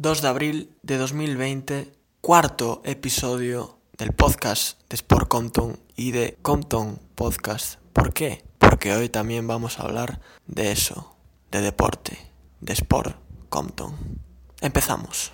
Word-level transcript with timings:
2 0.00 0.22
de 0.22 0.28
abril 0.28 0.74
de 0.82 0.96
2020, 0.96 1.92
cuarto 2.22 2.80
episodio 2.86 3.76
del 3.98 4.14
podcast 4.14 4.80
de 4.88 4.94
Sport 4.94 5.28
Compton 5.28 5.78
y 5.94 6.12
de 6.12 6.38
Compton 6.40 6.98
Podcast. 7.14 7.78
¿Por 7.92 8.14
qué? 8.14 8.42
Porque 8.56 8.94
hoy 8.94 9.10
también 9.10 9.46
vamos 9.46 9.78
a 9.78 9.82
hablar 9.82 10.22
de 10.46 10.72
eso, 10.72 11.14
de 11.50 11.60
deporte, 11.60 12.16
de 12.62 12.72
Sport 12.72 13.14
Compton. 13.50 13.94
Empezamos. 14.62 15.32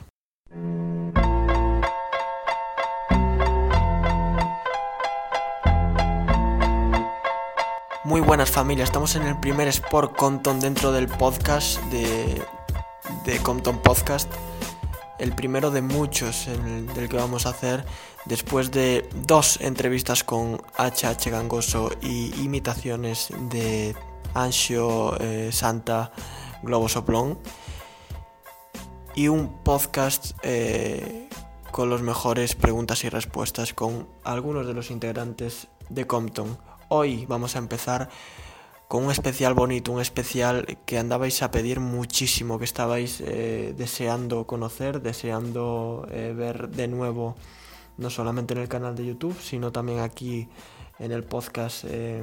Muy 8.03 8.21
buenas 8.21 8.51
familias, 8.51 8.89
estamos 8.89 9.15
en 9.15 9.29
el 9.29 9.39
primer 9.39 9.69
Sport 9.69 10.17
Compton 10.17 10.59
dentro 10.59 10.91
del 10.91 11.07
podcast 11.07 11.81
de, 11.85 12.43
de 13.25 13.39
Compton 13.39 13.81
Podcast 13.81 14.29
el 15.19 15.35
primero 15.35 15.71
de 15.71 15.83
muchos 15.83 16.47
del 16.95 17.09
que 17.09 17.17
vamos 17.17 17.47
a 17.47 17.51
hacer 17.51 17.85
después 18.25 18.71
de 18.71 19.09
dos 19.27 19.61
entrevistas 19.61 20.25
con 20.25 20.61
HH 20.79 21.31
Gangoso 21.31 21.91
y 22.03 22.35
imitaciones 22.43 23.29
de 23.51 23.97
Anxio 24.35 25.19
eh, 25.21 25.51
Santa 25.53 26.13
Globo 26.63 26.89
Soplón 26.89 27.39
y 29.15 29.29
un 29.29 29.63
podcast 29.63 30.33
eh, 30.43 31.29
con 31.71 31.89
los 31.89 32.03
mejores 32.03 32.55
preguntas 32.55 33.05
y 33.05 33.09
respuestas 33.09 33.73
con 33.73 34.09
algunos 34.25 34.67
de 34.67 34.75
los 34.75 34.91
integrantes 34.91 35.69
de 35.89 36.07
Compton. 36.07 36.59
Hoy 36.89 37.25
vamos 37.27 37.57
a 37.57 37.59
empezar 37.59 38.11
con 38.89 39.05
un 39.05 39.11
especial 39.11 39.55
bonito, 39.55 39.93
un 39.93 40.01
especial 40.01 40.79
que 40.87 40.99
andabais 40.99 41.43
a 41.43 41.51
pedir 41.51 41.81
muchísimo, 41.81 42.59
que 42.59 42.65
estabais 42.65 43.21
eh, 43.21 43.75
deseando 43.77 44.47
conocer, 44.47 45.03
deseando 45.03 46.07
eh, 46.11 46.33
ver 46.37 46.69
de 46.69 46.87
nuevo, 46.87 47.35
no 47.99 48.11
solamente 48.11 48.55
en 48.55 48.61
el 48.61 48.69
canal 48.69 48.95
de 48.95 49.07
YouTube, 49.07 49.37
sino 49.41 49.73
también 49.73 50.01
aquí 50.01 50.49
en 51.01 51.11
el 51.11 51.25
podcast 51.25 51.85
eh, 51.89 52.23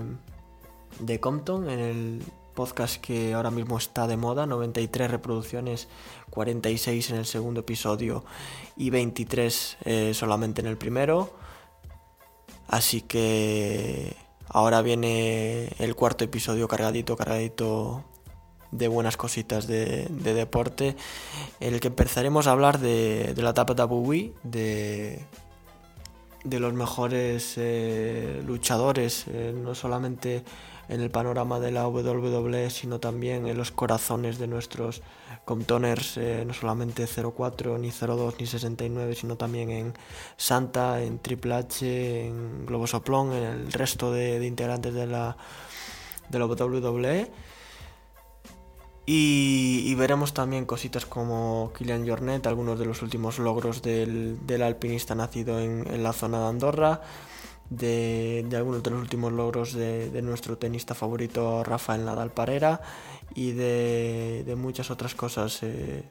de 0.99 1.19
Compton, 1.19 1.69
en 1.69 1.79
el 1.79 2.23
podcast 2.53 3.01
que 3.01 3.33
ahora 3.33 3.51
mismo 3.51 3.77
está 3.77 4.07
de 4.07 4.15
moda, 4.15 4.45
93 4.45 5.11
reproducciones, 5.11 5.89
46 6.29 7.09
en 7.09 7.17
el 7.17 7.25
segundo 7.25 7.61
episodio 7.61 8.23
y 8.77 8.89
23 8.89 9.77
solamente 10.13 10.61
en 10.61 10.67
el 10.67 10.77
primero. 10.77 11.33
Así 12.67 13.01
que 13.01 14.15
Ahora 14.53 14.83
viene 14.83 15.69
el 15.79 15.95
cuarto 15.95 16.23
episodio 16.23 16.67
cargadito, 16.67 17.17
cargadito 17.17 18.03
de 18.71 18.87
buenas 18.87 19.17
cositas 19.17 19.65
de, 19.65 20.07
deporte, 20.07 20.95
en 21.59 21.73
el 21.73 21.79
que 21.79 21.87
empezaremos 21.87 22.45
a 22.45 22.51
hablar 22.51 22.77
de, 22.77 23.33
la 23.35 23.49
etapa 23.49 23.73
de 23.73 24.33
de, 24.43 25.25
de 26.43 26.59
los 26.59 26.73
mejores 26.73 27.55
eh, 27.57 28.43
luchadores, 28.45 29.25
eh, 29.27 29.55
no 29.55 29.73
solamente 29.73 30.43
en 30.89 31.01
el 31.01 31.09
panorama 31.09 31.59
de 31.59 31.71
la 31.71 31.87
WWE, 31.87 32.69
sino 32.69 32.99
también 32.99 33.47
en 33.47 33.57
los 33.57 33.71
corazones 33.71 34.37
de 34.37 34.47
nuestros 34.47 35.01
Comptoners, 35.45 36.17
eh, 36.17 36.43
no 36.45 36.53
solamente 36.53 37.05
04, 37.05 37.77
ni 37.77 37.91
02, 37.91 38.35
ni 38.39 38.45
69, 38.45 39.15
sino 39.15 39.35
también 39.35 39.69
en 39.71 39.93
Santa, 40.37 41.01
en 41.01 41.19
Triple 41.19 41.55
H, 41.55 42.27
en 42.27 42.65
Globo 42.65 42.87
Soplón, 42.87 43.33
en 43.33 43.43
el 43.43 43.71
resto 43.71 44.11
de, 44.11 44.45
integrantes 44.45 44.93
de 44.93 45.05
la, 45.05 45.35
de 46.29 46.39
la 46.39 46.45
WWE. 46.45 47.31
Y, 49.05 49.93
veremos 49.95 50.33
también 50.33 50.65
cositas 50.65 51.05
como 51.05 51.73
Kilian 51.77 52.07
Jornet, 52.07 52.47
algunos 52.47 52.79
de 52.79 52.85
los 52.85 53.01
últimos 53.01 53.37
logros 53.37 53.81
del, 53.81 54.39
alpinista 54.63 55.13
nacido 55.13 55.59
en 55.59 56.03
la 56.03 56.13
zona 56.13 56.39
de 56.39 56.47
Andorra 56.47 57.01
de, 57.77 58.45
algunos 58.55 58.83
de 58.83 58.91
los 58.91 59.01
últimos 59.01 59.31
logros 59.31 59.73
de, 59.73 60.21
nuestro 60.21 60.57
tenista 60.57 60.93
favorito 60.93 61.63
Rafael 61.63 62.05
Nadal 62.05 62.31
Parera 62.31 62.81
y 63.35 63.51
de, 63.51 64.53
muchas 64.57 64.91
otras 64.91 65.15
cosas, 65.15 65.63
eh, 65.63 66.03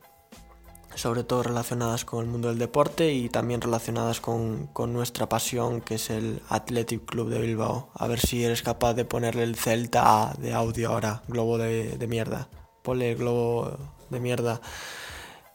sobre 0.95 1.25
todo 1.25 1.43
relacionadas 1.43 2.05
con 2.05 2.25
el 2.25 2.31
mundo 2.31 2.49
del 2.49 2.59
deporte 2.59 3.13
y 3.13 3.29
también 3.29 3.61
relacionadas 3.61 4.21
con, 4.21 4.71
nuestra 4.89 5.29
pasión 5.29 5.81
que 5.81 5.95
es 5.95 6.11
el 6.11 6.41
Athletic 6.49 7.05
Club 7.05 7.31
de 7.31 7.41
Bilbao. 7.41 7.91
A 7.95 8.07
ver 8.07 8.21
si 8.21 8.45
eres 8.45 8.63
capaz 8.63 8.95
de 8.95 9.05
ponerle 9.05 9.45
el 9.45 9.57
Celta 9.57 10.35
de 10.39 10.53
audio 10.53 10.91
ahora, 10.91 11.23
globo 11.29 11.59
de, 11.59 11.97
de 11.97 12.07
mierda. 12.07 12.49
Ponle 12.83 13.15
globo 13.15 13.79
de 14.11 14.21
mierda 14.21 14.61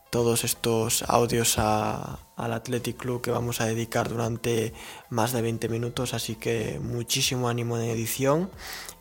todos 0.09 0.43
estos 0.43 1.03
audios 1.07 1.57
al 1.57 2.17
Athletic 2.53 2.97
Club 2.97 3.21
que 3.21 3.31
vamos 3.31 3.61
a 3.61 3.65
dedicar 3.65 4.09
durante 4.09 4.73
más 5.09 5.33
de 5.33 5.41
20 5.41 5.69
minutos, 5.69 6.13
así 6.13 6.35
que 6.35 6.79
muchísimo 6.81 7.49
ánimo 7.49 7.77
en 7.77 7.89
edición, 7.89 8.49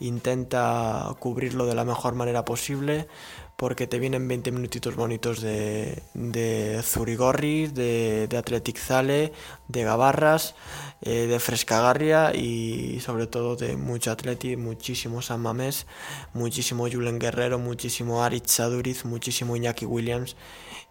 intenta 0.00 1.14
cubrirlo 1.18 1.66
de 1.66 1.74
la 1.74 1.84
mejor 1.84 2.14
manera 2.14 2.44
posible 2.44 3.08
porque 3.56 3.86
te 3.86 3.98
vienen 3.98 4.28
20 4.28 4.52
minutitos 4.52 4.94
bonitos 4.96 5.40
de, 5.40 6.02
de 6.12 6.80
Zurigorri, 6.82 7.68
de, 7.68 8.28
de 8.28 8.36
Athletic 8.36 8.78
Zale, 8.78 9.32
de 9.68 9.82
Gavarras, 9.82 10.54
eh, 11.00 11.26
de 11.26 11.40
Frescagarria 11.40 12.34
y 12.34 13.00
sobre 13.00 13.26
todo 13.26 13.56
de 13.56 13.76
mucho 13.76 14.10
Atleti, 14.10 14.56
muchísimo 14.56 15.22
San 15.22 15.40
Mamés, 15.40 15.86
muchísimo 16.34 16.86
Julen 16.90 17.18
Guerrero, 17.18 17.58
muchísimo 17.58 18.22
Aritz 18.22 18.52
Saduriz, 18.52 19.06
muchísimo 19.06 19.56
Iñaki 19.56 19.86
Williams 19.86 20.36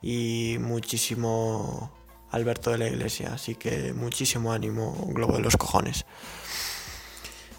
y 0.02 0.58
muchísimo 0.60 1.92
Alberto 2.32 2.72
de 2.72 2.80
la 2.80 2.88
Iglesia. 2.88 3.34
Así 3.34 3.54
que 3.56 3.94
muchísimo 3.94 4.52
ánimo, 4.52 5.08
globo 5.14 5.34
de 5.34 5.42
los 5.42 5.56
cojones. 5.56 6.06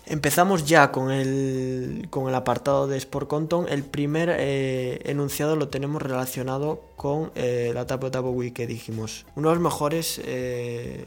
Empezamos 0.08 0.64
ya 0.64 0.92
con 0.92 1.10
el, 1.10 2.06
con 2.10 2.28
el 2.28 2.34
apartado 2.36 2.86
de 2.86 2.96
Sport 2.96 3.26
Conton. 3.26 3.66
El 3.68 3.82
primer 3.82 4.28
eh, 4.38 5.00
enunciado 5.04 5.56
lo 5.56 5.68
tenemos 5.68 6.00
relacionado 6.00 6.80
con 6.94 7.32
eh, 7.34 7.72
la 7.74 7.86
Tapo 7.86 8.08
Tapo 8.12 8.30
Week 8.30 8.54
que 8.54 8.68
dijimos. 8.68 9.26
Uno 9.34 9.48
de 9.48 9.56
los 9.56 9.64
mejores 9.64 10.20
eh, 10.24 11.06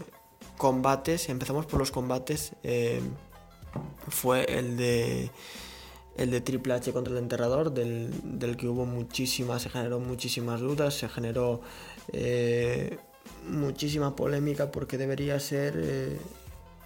combates, 0.58 1.30
empezamos 1.30 1.66
por 1.66 1.80
los 1.80 1.92
combates, 1.92 2.52
fue 4.10 4.44
el 4.44 4.76
de 4.76 5.32
el 6.18 6.32
de 6.32 6.42
Triple 6.42 6.74
H 6.74 6.92
contra 6.92 7.14
el 7.14 7.20
enterrador, 7.20 7.72
del, 7.72 8.58
que 8.58 8.68
hubo 8.68 8.86
muchísimas, 8.86 9.62
se 9.62 9.70
generó 9.70 10.02
muchísimas 10.02 10.60
dudas, 10.60 10.96
se 10.96 11.08
generó 11.08 11.62
muchísima 13.48 14.18
polémica 14.18 14.70
porque 14.70 14.98
debería 14.98 15.40
ser, 15.40 16.20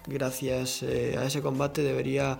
gracias 0.06 0.82
eh, 0.82 1.16
a 1.18 1.24
ese 1.24 1.42
combate, 1.42 1.82
debería 1.82 2.38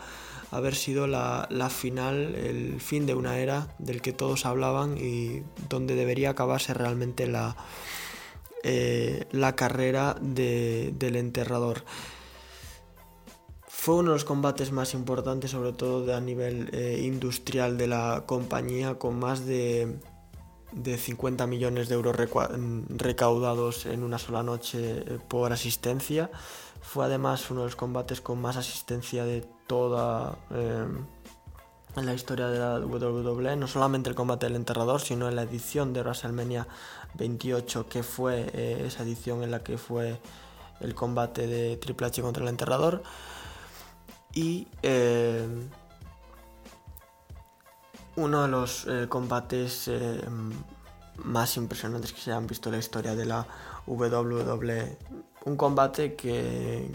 haber 0.51 0.75
sido 0.75 1.07
la, 1.07 1.49
final, 1.71 2.35
el 2.35 2.81
fin 2.81 3.07
de 3.07 3.15
una 3.15 3.39
era 3.39 3.69
del 3.79 4.03
que 4.03 4.13
todos 4.13 4.47
hablaban 4.47 4.97
y 4.99 5.43
donde 5.69 5.97
debería 5.97 6.31
acabarse 6.31 6.75
realmente 6.75 7.27
la, 7.27 7.57
la 9.33 9.57
carrera 9.57 10.17
del 10.21 11.17
enterrador. 11.17 11.85
Fue 13.85 13.97
uno 13.97 14.13
de 14.13 14.15
los 14.15 14.25
combates 14.25 14.73
más 14.73 14.95
importantes, 14.95 15.51
sobre 15.51 15.75
todo 15.75 16.17
a 16.17 16.19
nivel 16.19 16.71
eh, 16.73 17.03
industrial 17.05 17.77
de 17.77 17.87
la 17.87 18.23
compañía, 18.25 18.95
con 18.95 19.19
más 19.19 19.45
de, 19.45 19.99
50 20.73 21.47
millones 21.47 21.91
de 21.91 21.95
euros 21.95 22.17
recaudados 22.89 23.85
en 23.85 24.03
una 24.03 24.19
sola 24.19 24.43
noche 24.43 24.79
eh, 24.81 25.19
por 25.29 25.53
asistencia. 25.53 26.31
Fue 26.85 27.07
además 27.07 27.51
uno 27.51 27.61
de 27.61 27.67
los 27.67 27.77
combates 27.77 28.21
con 28.21 28.41
más 28.41 28.57
asistencia 28.57 29.25
de 29.25 29.41
toda 29.67 30.39
eh, 30.51 30.87
la 31.97 32.15
historia 32.15 32.49
de 32.49 32.59
la 32.59 32.79
WWE, 32.79 33.57
no 33.57 33.67
solamente 33.67 34.11
el 34.11 34.15
combate 34.15 34.47
del 34.47 34.57
enterrador, 34.57 35.01
sino 35.01 35.29
en 35.29 35.37
la 35.37 35.43
edición 35.43 35.93
de 35.93 36.03
WrestleMania 36.03 36.69
28, 37.15 37.89
que 37.89 38.03
fue 38.03 38.85
esa 38.87 39.03
edición 39.03 39.43
en 39.43 39.51
la 39.51 39.63
que 39.63 39.79
fue 39.79 40.21
el 40.81 40.95
combate 40.95 41.47
de 41.47 41.77
Triple 41.77 42.09
H 42.09 42.23
contra 42.23 42.43
el 42.43 42.49
enterrador 42.49 43.03
y 44.35 44.67
eh, 44.83 45.47
uno 48.17 48.43
de 48.43 48.49
los 48.49 48.87
eh, 48.87 49.07
combates 49.09 49.89
eh, 49.89 50.21
más 51.17 51.57
impresionantes 51.57 52.13
que 52.13 52.21
se 52.21 52.33
han 52.33 52.47
visto 52.47 52.69
en 52.69 52.75
la 52.75 52.79
historia 52.79 53.15
de 53.15 53.27
la 53.27 53.47
WWE. 53.87 54.99
Un 55.45 55.57
combate 55.57 56.15
que, 56.15 56.91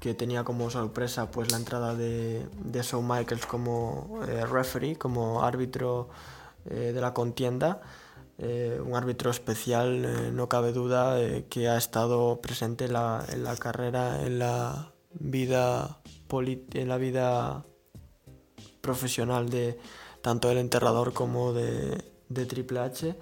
que 0.00 0.14
tenía 0.14 0.44
como 0.44 0.70
sorpresa 0.70 1.30
pues 1.30 1.50
la 1.50 1.58
entrada 1.58 1.94
de, 1.94 2.46
de 2.64 2.82
Shawn 2.82 3.06
Michaels 3.06 3.46
como 3.46 4.20
eh, 4.28 4.46
referee, 4.46 4.96
como 4.96 5.42
árbitro 5.42 6.08
eh, 6.66 6.92
de 6.94 7.00
la 7.00 7.12
contienda. 7.12 7.80
Eh, 8.38 8.80
un 8.84 8.94
árbitro 8.96 9.30
especial, 9.30 10.34
no 10.34 10.48
cabe 10.48 10.72
duda, 10.72 11.16
que 11.48 11.68
ha 11.68 11.76
estado 11.76 12.40
presente 12.40 12.86
en 12.86 12.94
la, 12.94 13.24
en 13.28 13.44
la 13.44 13.56
carrera, 13.56 14.24
en 14.24 14.38
la 14.38 14.92
vida 15.12 15.98
en 16.74 16.88
la 16.88 16.96
vida 16.96 17.66
profesional 18.80 19.50
de 19.50 19.78
tanto 20.22 20.48
del 20.48 20.58
enterrador 20.58 21.12
como 21.12 21.52
de, 21.52 22.02
de 22.28 22.46
Triple 22.46 22.80
H 22.80 23.16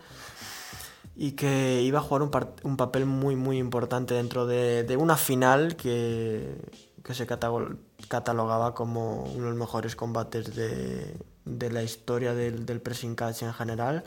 y 1.16 1.32
que 1.32 1.82
iba 1.82 1.98
a 1.98 2.02
jugar 2.02 2.22
un, 2.22 2.30
un 2.62 2.76
papel 2.76 3.06
muy 3.06 3.36
muy 3.36 3.58
importante 3.58 4.14
dentro 4.14 4.46
de, 4.46 4.96
una 4.98 5.16
final 5.16 5.76
que, 5.76 6.56
que 7.04 7.14
se 7.14 7.26
catalogaba 7.26 8.74
como 8.74 9.24
uno 9.24 9.44
de 9.44 9.50
los 9.50 9.58
mejores 9.58 9.96
combates 9.96 10.54
de, 10.54 11.16
de 11.44 11.70
la 11.70 11.82
historia 11.82 12.34
del, 12.34 12.64
del 12.66 12.80
pressing 12.80 13.14
catch 13.14 13.42
en 13.42 13.52
general 13.52 14.04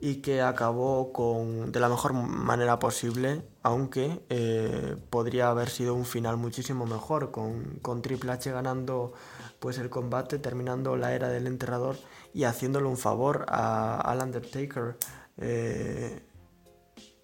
y 0.00 0.16
que 0.16 0.42
acabó 0.42 1.12
con, 1.12 1.72
de 1.72 1.80
la 1.80 1.88
mejor 1.88 2.12
manera 2.12 2.78
posible, 2.78 3.42
aunque 3.62 4.20
eh, 4.28 4.96
podría 5.10 5.48
haber 5.48 5.70
sido 5.70 5.94
un 5.94 6.04
final 6.04 6.36
muchísimo 6.36 6.86
mejor, 6.86 7.30
con, 7.30 7.78
con, 7.80 8.02
Triple 8.02 8.32
H 8.32 8.50
ganando 8.50 9.12
pues, 9.58 9.78
el 9.78 9.90
combate, 9.90 10.38
terminando 10.38 10.96
la 10.96 11.14
era 11.14 11.28
del 11.28 11.46
enterrador 11.46 11.96
y 12.34 12.44
haciéndole 12.44 12.86
un 12.86 12.98
favor 12.98 13.46
a, 13.48 14.00
al 14.00 14.20
Undertaker, 14.22 14.96
eh, 15.40 16.20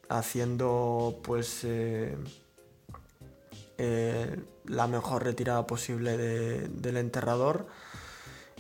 haciendo 0.09 1.21
pues 1.23 1.61
eh, 1.65 2.17
la 4.67 4.87
mejor 4.87 5.25
retirada 5.25 5.67
posible 5.67 6.17
de, 6.17 6.69
del 6.69 6.97
enterrador 6.97 7.67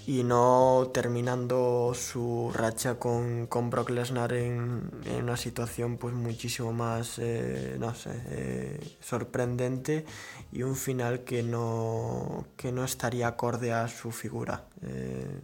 y 0.07 0.23
no 0.23 0.91
terminando 0.93 1.93
su 1.95 2.51
racha 2.53 2.99
con, 2.99 3.47
con 3.47 3.71
Brock 3.71 3.91
Lesnar 3.91 4.35
en, 4.35 4.91
una 5.19 5.37
situación 5.37 5.97
pues 5.97 6.15
muchísimo 6.15 6.73
más 6.73 7.19
eh, 7.19 7.77
no 7.79 7.95
sé 7.95 8.11
eh, 8.27 8.97
sorprendente 9.01 10.05
y 10.53 10.63
un 10.63 10.77
final 10.77 11.25
que 11.25 11.43
no 11.43 12.47
que 12.57 12.71
no 12.71 12.85
estaría 12.85 13.29
acorde 13.29 13.73
a 13.73 13.89
su 13.89 14.11
figura. 14.13 14.65
Eh, 14.83 15.41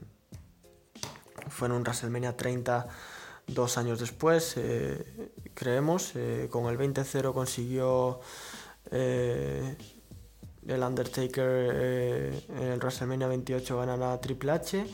fue 1.49 1.69
en 1.69 1.73
un 1.73 1.83
WrestleMania 1.83 2.37
30 2.37 2.87
dos 3.55 3.79
años 3.79 3.99
después 4.01 4.55
eh, 4.57 5.33
creemos 5.55 6.13
eh, 6.15 6.49
con 6.51 6.67
el 6.67 6.79
20-0 6.79 7.33
consiguió 7.33 8.21
eh, 8.91 9.77
el 10.67 10.83
Undertaker 10.83 12.45
en 12.49 12.63
el 12.63 12.79
WrestleMania 12.79 13.27
28 13.27 13.79
ganar 13.79 14.03
a 14.03 14.21
Triple 14.21 14.53
H. 14.53 14.87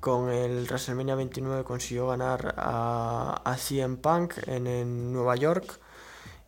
Con 0.00 0.30
el 0.30 0.64
WrestleMania 0.64 1.14
29 1.14 1.64
consiguió 1.64 2.08
ganar 2.08 2.54
a, 2.58 3.40
a 3.44 3.56
CM 3.56 3.96
Punk 3.96 4.34
en, 4.46 5.12
Nueva 5.12 5.36
York. 5.36 5.80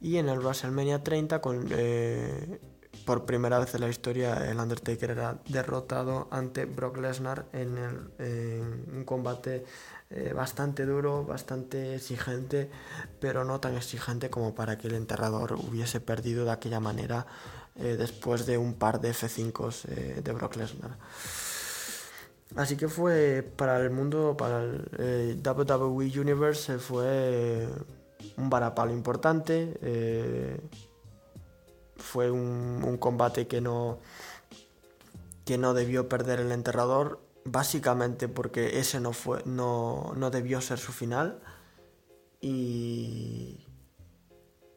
Y 0.00 0.16
en 0.16 0.28
el 0.28 0.40
WrestleMania 0.40 1.02
30, 1.02 1.40
con, 1.40 1.68
por 3.06 3.24
primera 3.24 3.58
vez 3.58 3.74
en 3.74 3.80
la 3.80 3.88
historia, 3.88 4.50
el 4.50 4.58
Undertaker 4.58 5.12
era 5.12 5.38
derrotado 5.48 6.28
ante 6.30 6.66
Brock 6.66 6.98
Lesnar 6.98 7.46
en, 7.52 7.78
el, 7.78 8.10
en 8.18 8.96
un 8.96 9.04
combate 9.04 9.64
eh, 10.10 10.32
bastante 10.32 10.86
duro, 10.86 11.24
bastante 11.24 11.94
exigente, 11.94 12.70
pero 13.20 13.44
no 13.44 13.60
tan 13.60 13.76
exigente 13.76 14.30
como 14.30 14.54
para 14.54 14.78
que 14.78 14.88
el 14.88 14.94
enterrador 14.94 15.52
hubiese 15.52 16.00
perdido 16.00 16.46
de 16.46 16.52
aquella 16.52 16.80
manera 16.80 17.26
eh, 17.76 17.96
después 17.98 18.46
de 18.46 18.56
un 18.56 18.72
par 18.72 19.02
de 19.02 19.10
F5 19.10 19.84
eh, 19.88 20.20
de 20.24 20.32
Brock 20.32 20.56
Lesnar. 20.56 20.96
Así 22.56 22.78
que 22.78 22.88
fue 22.88 23.42
para 23.56 23.78
el 23.80 23.90
mundo, 23.90 24.34
para 24.34 24.62
el 24.62 25.42
WWE 25.44 26.18
Universe, 26.18 26.78
fue 26.78 27.68
un 28.38 28.48
varapalo 28.48 28.92
importante. 28.92 30.58
Fue 31.96 32.30
un, 32.30 32.82
un, 32.82 32.96
combate 32.96 33.46
que 33.46 33.60
no, 33.60 33.98
que 35.44 35.58
no 35.58 35.74
debió 35.74 36.08
perder 36.08 36.40
el 36.40 36.52
enterrador, 36.52 37.20
básicamente 37.50 38.28
porque 38.28 38.78
ese 38.78 39.00
no, 39.00 39.12
fue, 39.12 39.42
no, 39.44 40.12
no 40.16 40.30
debió 40.30 40.60
ser 40.60 40.78
su 40.78 40.92
final. 40.92 41.40
Y, 42.40 43.66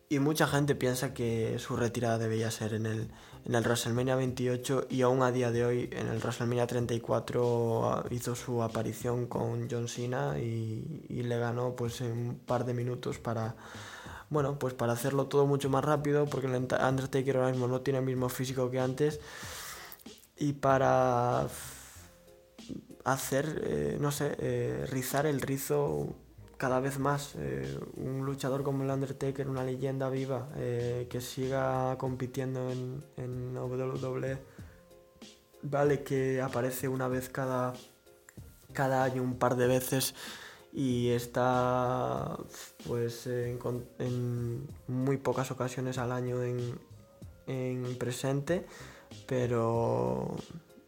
y 0.10 0.20
mucha 0.20 0.48
gente 0.48 0.76
piensa 0.76 1.14
que 1.14 1.58
su 1.60 1.76
retirada 1.76 2.18
debía 2.18 2.52
ser 2.52 2.74
en 2.74 2.86
el, 2.86 3.12
en 3.46 3.56
el 3.56 3.64
WrestleMania 3.64 4.16
28 4.16 4.88
y 4.90 5.04
aún 5.04 5.22
a 5.24 5.32
día 5.32 5.52
de 5.52 5.64
hoy 5.64 5.90
en 5.94 6.08
el 6.08 6.18
WrestleMania 6.18 6.68
34 6.68 8.06
hizo 8.10 8.36
su 8.36 8.62
aparición 8.62 9.28
con 9.28 9.70
John 9.70 9.88
Cena 9.88 10.38
y, 10.38 11.06
y, 11.08 11.24
le 11.24 11.38
ganó 11.38 11.76
pues 11.76 12.02
en 12.02 12.12
un 12.12 12.40
par 12.40 12.66
de 12.66 12.74
minutos 12.74 13.20
para 13.20 13.56
bueno 14.30 14.60
pues 14.60 14.74
para 14.74 14.94
hacerlo 14.94 15.28
todo 15.28 15.46
mucho 15.46 15.70
más 15.70 15.86
rápido 15.86 16.26
porque 16.26 16.48
el 16.48 16.56
Undertaker 16.56 17.38
ahora 17.38 17.52
mismo 17.52 17.68
no 17.68 17.82
tiene 17.82 18.00
el 18.00 18.06
mismo 18.06 18.28
físico 18.28 18.70
que 18.70 18.80
antes 18.80 19.20
y 20.38 20.54
para 20.54 21.48
hacer 23.04 23.62
eh, 23.66 23.98
no 24.00 24.12
sé 24.12 24.36
eh, 24.40 24.86
rizar 24.90 25.26
el 25.26 25.42
rizo 25.42 26.16
cada 26.58 26.80
vez 26.80 27.00
más 27.00 27.34
eh, 27.38 27.80
un 27.96 28.26
luchador 28.26 28.64
como 28.64 28.84
el 28.84 28.90
Undertaker, 28.92 29.50
una 29.50 29.64
leyenda 29.64 30.10
viva, 30.10 30.48
que 30.56 31.20
siga 31.20 31.98
compitiendo 31.98 32.70
en, 32.70 33.04
en 33.18 33.58
WWE. 33.58 34.38
Vale 35.64 36.04
que 36.04 36.40
aparece 36.40 36.88
una 36.88 37.08
vez 37.08 37.30
cada, 37.30 37.74
cada 38.74 39.04
año, 39.04 39.24
un 39.24 39.40
par 39.40 39.56
de 39.56 39.66
veces, 39.66 40.14
y 40.72 41.10
está 41.10 42.38
pues 42.88 43.26
en, 43.26 43.60
en 43.98 44.68
muy 44.88 45.18
pocas 45.18 45.50
ocasiones 45.50 45.98
al 45.98 46.12
año 46.12 46.44
en, 46.44 46.80
en 47.48 47.98
presente, 47.98 48.68
pero 49.26 50.36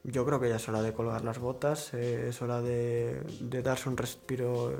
yo 0.04 0.26
creo 0.26 0.40
que 0.40 0.50
ya 0.50 0.58
es 0.58 0.68
hora 0.68 0.82
de 0.82 0.94
colgar 0.94 1.24
las 1.24 1.40
botas, 1.40 1.94
eh, 1.94 2.28
es 2.30 2.42
hora 2.42 2.62
de, 2.62 3.22
de, 3.40 3.62
darse 3.62 3.88
un 3.88 3.96
respiro, 3.96 4.74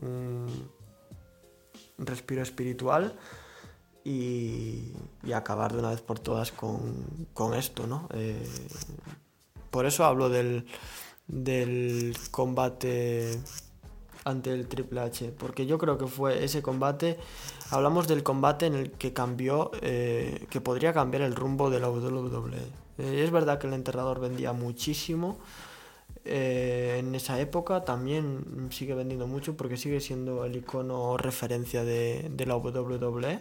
un, 0.00 0.70
respiro 1.98 2.42
espiritual 2.42 3.18
y, 4.04 4.92
acabar 5.34 5.72
de 5.72 5.80
una 5.80 5.90
vez 5.90 6.00
por 6.00 6.20
todas 6.20 6.52
con, 6.52 7.28
con 7.34 7.54
esto, 7.54 7.86
¿no? 7.86 8.08
Eh, 8.14 8.48
por 9.70 9.86
eso 9.86 10.04
hablo 10.04 10.28
del, 10.28 10.66
del 11.26 12.16
combate 12.30 13.40
ante 14.24 14.52
el 14.52 14.68
Triple 14.68 15.00
H, 15.00 15.32
porque 15.36 15.66
yo 15.66 15.78
creo 15.78 15.98
que 15.98 16.06
fue 16.06 16.44
ese 16.44 16.62
combate, 16.62 17.18
hablamos 17.70 18.06
del 18.06 18.22
combate 18.22 18.66
en 18.66 18.74
el 18.74 18.92
que 18.92 19.12
cambió, 19.12 19.70
eh, 19.82 20.46
que 20.50 20.60
podría 20.60 20.92
cambiar 20.92 21.22
el 21.22 21.34
rumbo 21.34 21.70
de 21.70 21.80
la 21.80 21.90
WWE 21.90 22.89
eh, 23.00 23.24
es 23.24 23.30
verdad 23.30 23.58
que 23.58 23.66
el 23.66 23.74
enterrador 23.74 24.20
vendía 24.20 24.52
muchísimo. 24.52 25.38
Eh, 26.24 26.96
en 26.98 27.14
esa 27.14 27.40
época 27.40 27.84
también 27.84 28.68
sigue 28.70 28.94
vendiendo 28.94 29.26
mucho 29.26 29.56
porque 29.56 29.76
sigue 29.76 30.00
siendo 30.00 30.44
el 30.44 30.56
icono 30.56 31.16
referencia 31.16 31.82
de, 31.82 32.28
de 32.30 32.46
la 32.46 32.56
WWE 32.56 33.40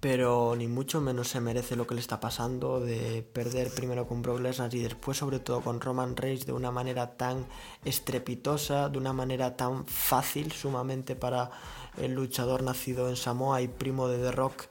pero 0.00 0.54
ni 0.56 0.68
mucho 0.68 1.00
menos 1.00 1.26
se 1.26 1.40
merece 1.40 1.74
lo 1.74 1.86
que 1.86 1.94
le 1.94 2.00
está 2.00 2.20
pasando 2.20 2.78
de 2.78 3.22
perder 3.32 3.70
primero 3.70 4.06
con 4.06 4.22
Brock 4.22 4.40
Lesnar 4.40 4.72
y 4.74 4.80
después 4.80 5.16
sobre 5.16 5.40
todo 5.40 5.62
con 5.62 5.80
Roman 5.80 6.16
Reigns 6.16 6.46
de 6.46 6.52
una 6.52 6.70
manera 6.70 7.16
tan 7.16 7.46
estrepitosa, 7.84 8.88
de 8.88 8.98
una 8.98 9.12
manera 9.12 9.56
tan 9.56 9.84
fácil 9.86 10.52
sumamente 10.52 11.16
para 11.16 11.50
el 11.96 12.14
luchador 12.14 12.62
nacido 12.62 13.08
en 13.08 13.16
Samoa 13.16 13.62
y 13.62 13.68
primo 13.68 14.06
de 14.06 14.18
The 14.18 14.30
Rock 14.30 14.66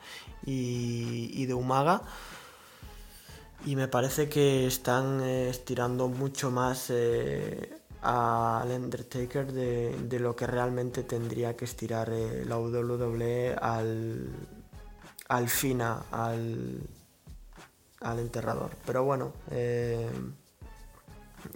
y, 0.46 1.32
y 1.34 1.46
de 1.48 1.54
Umaga 1.54 2.04
y 3.66 3.76
me 3.76 3.88
parece 3.88 4.30
que 4.30 4.68
están 4.68 5.22
eh, 5.22 5.50
estirando 5.50 6.08
mucho 6.08 6.52
más 6.52 6.92
eh, 6.92 7.82
al 8.04 8.70
Undertaker 8.70 9.52
de, 9.52 10.20
lo 10.20 10.36
que 10.36 10.46
realmente 10.46 11.04
tendría 11.04 11.58
que 11.58 11.66
estirar 11.66 12.12
eh, 12.12 12.46
la 12.46 12.60
WWE 12.60 13.56
al, 13.60 14.30
al 15.28 15.50
FINA, 15.50 16.04
al, 16.12 16.80
al 18.02 18.20
enterrador. 18.20 18.70
Pero 18.86 19.04
bueno, 19.04 19.34
eh, 19.50 20.12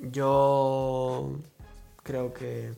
yo 0.01 1.31
creo 2.03 2.33
que 2.33 2.73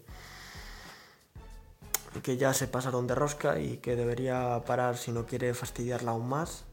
que 2.23 2.35
ya 2.35 2.53
se 2.53 2.67
pasaron 2.67 3.07
de 3.07 3.15
rosca 3.15 3.57
y 3.57 3.77
que 3.77 3.95
debería 3.95 4.61
parar 4.65 4.97
si 4.97 5.13
no 5.13 5.25
quiere 5.25 5.53
fastidiarla 5.53 6.11
aún 6.11 6.27
más 6.27 6.65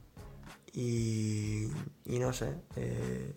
y, 0.78 2.18
no 2.20 2.32
sé. 2.32 2.54
Eh, 2.76 3.34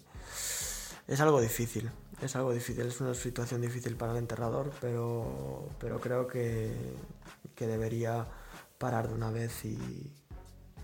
es 1.07 1.19
algo 1.21 1.41
difícil. 1.41 1.89
Es 2.21 2.35
algo 2.35 2.53
difícil, 2.53 2.85
es 2.85 3.01
una 3.01 3.15
situación 3.15 3.61
difícil 3.61 3.95
para 3.95 4.11
el 4.11 4.19
enterrador, 4.19 4.71
pero, 4.79 5.67
pero 5.79 5.99
creo 5.99 6.27
que, 6.27 6.71
que 7.55 7.65
debería 7.65 8.27
parar 8.77 9.07
de 9.07 9.15
una 9.15 9.31
vez 9.31 9.65
y, 9.65 10.11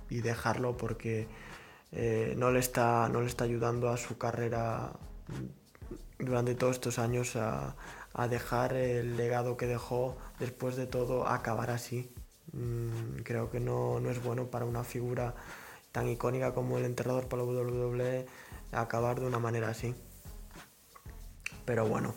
dejarlo 0.09 0.77
porque 0.77 1.27
eh, 1.91 2.33
no, 2.37 2.49
le 2.49 2.59
está, 2.59 3.07
no 3.09 3.21
le 3.21 3.27
está 3.27 3.43
ayudando 3.43 3.89
a 3.89 3.97
su 3.97 4.17
carrera 4.17 4.93
durante 6.17 6.55
todos 6.55 6.77
estos 6.77 6.97
años 6.97 7.35
a, 7.35 7.75
a 8.13 8.27
dejar 8.27 8.73
el 8.73 9.15
legado 9.15 9.57
que 9.57 9.67
dejó 9.67 10.17
después 10.39 10.75
de 10.75 10.87
todo 10.87 11.27
acabar 11.27 11.69
así. 11.69 12.11
Mm, 12.53 13.17
creo 13.23 13.51
que 13.51 13.59
no, 13.59 13.99
no, 13.99 14.09
es 14.09 14.23
bueno 14.23 14.49
para 14.49 14.65
una 14.65 14.83
figura 14.83 15.35
tan 15.97 16.09
icónica 16.09 16.53
como 16.53 16.77
el 16.77 16.85
enterrador 16.85 17.27
para 17.27 17.41
la 17.41 17.49
WWE 17.49 18.27
acabar 18.71 19.19
de 19.19 19.25
una 19.25 19.39
manera 19.39 19.69
así. 19.69 19.95
Pero 21.65 21.87
bueno, 21.87 22.13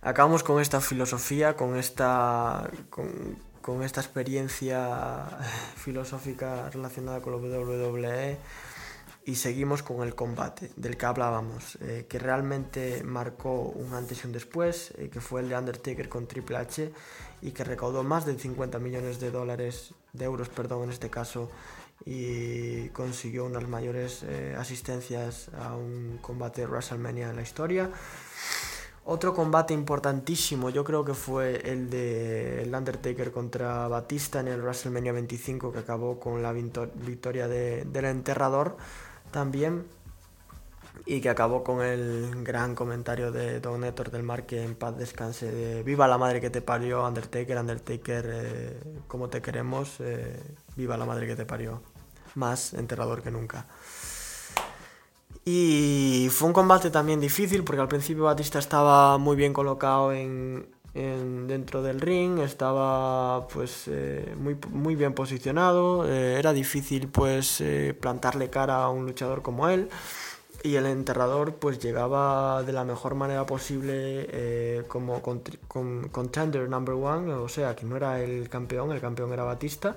acabamos 0.00 0.42
con 0.42 0.60
esta 0.60 0.80
filosofía, 0.80 1.54
con 1.54 1.76
esta, 1.76 2.68
con, 2.90 3.82
esta 3.84 4.00
experiencia 4.00 5.24
filosófica 5.76 6.68
relacionada 6.68 7.20
con 7.20 7.34
la 7.34 7.38
WWE 7.38 8.38
y 9.24 9.36
seguimos 9.36 9.84
con 9.84 10.02
el 10.02 10.16
combate 10.16 10.72
del 10.74 10.96
que 10.96 11.06
hablábamos, 11.06 11.78
eh, 11.82 12.06
que 12.08 12.18
realmente 12.18 13.04
marcó 13.04 13.68
un 13.68 13.94
antes 13.94 14.24
y 14.24 14.26
un 14.26 14.32
después, 14.32 14.94
eh, 14.98 15.10
que 15.12 15.20
fue 15.20 15.42
el 15.42 15.48
de 15.48 15.56
Undertaker 15.56 16.08
con 16.08 16.26
Triple 16.26 16.56
H 16.56 16.92
y 17.40 17.52
que 17.52 17.62
recaudó 17.62 18.02
más 18.02 18.26
de 18.26 18.36
50 18.36 18.80
millones 18.80 19.20
de 19.20 19.30
dólares, 19.30 19.94
de 20.12 20.24
euros, 20.24 20.48
perdón, 20.48 20.84
en 20.84 20.90
este 20.90 21.08
caso, 21.08 21.50
y 22.04 22.88
consiguió 22.90 23.44
unas 23.44 23.66
mayores 23.68 24.22
eh, 24.22 24.54
asistencias 24.58 25.48
a 25.58 25.74
un 25.74 26.18
combate 26.20 26.62
de 26.62 26.66
WrestleMania 26.66 27.30
en 27.30 27.36
la 27.36 27.42
historia. 27.42 27.90
Otro 29.04 29.34
combate 29.34 29.72
importantísimo, 29.72 30.68
yo 30.70 30.82
creo 30.82 31.04
que 31.04 31.14
fue 31.14 31.70
el 31.70 31.88
de 31.90 32.68
Undertaker 32.76 33.30
contra 33.30 33.86
Batista 33.86 34.40
en 34.40 34.48
el 34.48 34.60
WrestleMania 34.60 35.12
25, 35.12 35.72
que 35.72 35.78
acabó 35.78 36.18
con 36.18 36.42
la 36.42 36.52
victoria 36.52 37.46
de, 37.46 37.84
del 37.84 38.04
enterrador 38.06 38.76
también 39.30 39.84
y 41.04 41.20
que 41.20 41.28
acabó 41.28 41.62
con 41.62 41.82
el 41.82 42.42
gran 42.42 42.74
comentario 42.74 43.30
de 43.30 43.60
Don 43.60 43.84
Héctor 43.84 44.10
del 44.10 44.22
Mar 44.22 44.46
que 44.46 44.62
en 44.62 44.74
paz 44.74 44.96
descanse 44.96 45.50
de 45.50 45.82
viva 45.82 46.08
la 46.08 46.18
madre 46.18 46.40
que 46.40 46.50
te 46.50 46.62
parió 46.62 47.06
Undertaker, 47.06 47.58
Undertaker 47.58 48.24
eh, 48.28 48.80
como 49.06 49.28
te 49.28 49.42
queremos, 49.42 49.96
eh, 50.00 50.40
viva 50.76 50.96
la 50.96 51.04
madre 51.04 51.26
que 51.26 51.36
te 51.36 51.44
parió, 51.44 51.82
más 52.34 52.74
enterrador 52.74 53.22
que 53.22 53.30
nunca. 53.30 53.66
Y 55.44 56.28
fue 56.32 56.48
un 56.48 56.54
combate 56.54 56.90
también 56.90 57.20
difícil 57.20 57.62
porque 57.62 57.82
al 57.82 57.88
principio 57.88 58.24
Batista 58.24 58.58
estaba 58.58 59.16
muy 59.16 59.36
bien 59.36 59.52
colocado 59.52 60.12
en, 60.12 60.74
dentro 60.92 61.82
del 61.82 62.00
ring, 62.00 62.40
estaba 62.40 63.46
pues 63.48 63.84
eh, 63.86 64.34
muy, 64.40 64.56
muy 64.70 64.96
bien 64.96 65.12
posicionado, 65.12 66.04
era 66.10 66.52
difícil 66.52 67.06
pues 67.08 67.62
plantarle 68.00 68.50
cara 68.50 68.82
a 68.82 68.88
un 68.88 69.06
luchador 69.06 69.42
como 69.42 69.68
él 69.68 69.88
y 70.66 70.76
el 70.76 70.86
enterrador 70.86 71.54
pues 71.54 71.78
llegaba 71.78 72.62
de 72.62 72.72
la 72.72 72.84
mejor 72.84 73.14
manera 73.14 73.46
posible 73.46 74.84
como 74.88 75.22
contender 75.22 76.68
number 76.68 76.94
one, 76.94 77.32
o 77.32 77.48
sea 77.48 77.76
que 77.76 77.86
no 77.86 77.96
era 77.96 78.20
el 78.20 78.48
campeón, 78.48 78.92
el 78.92 79.00
campeón 79.00 79.32
era 79.32 79.44
Batista 79.44 79.96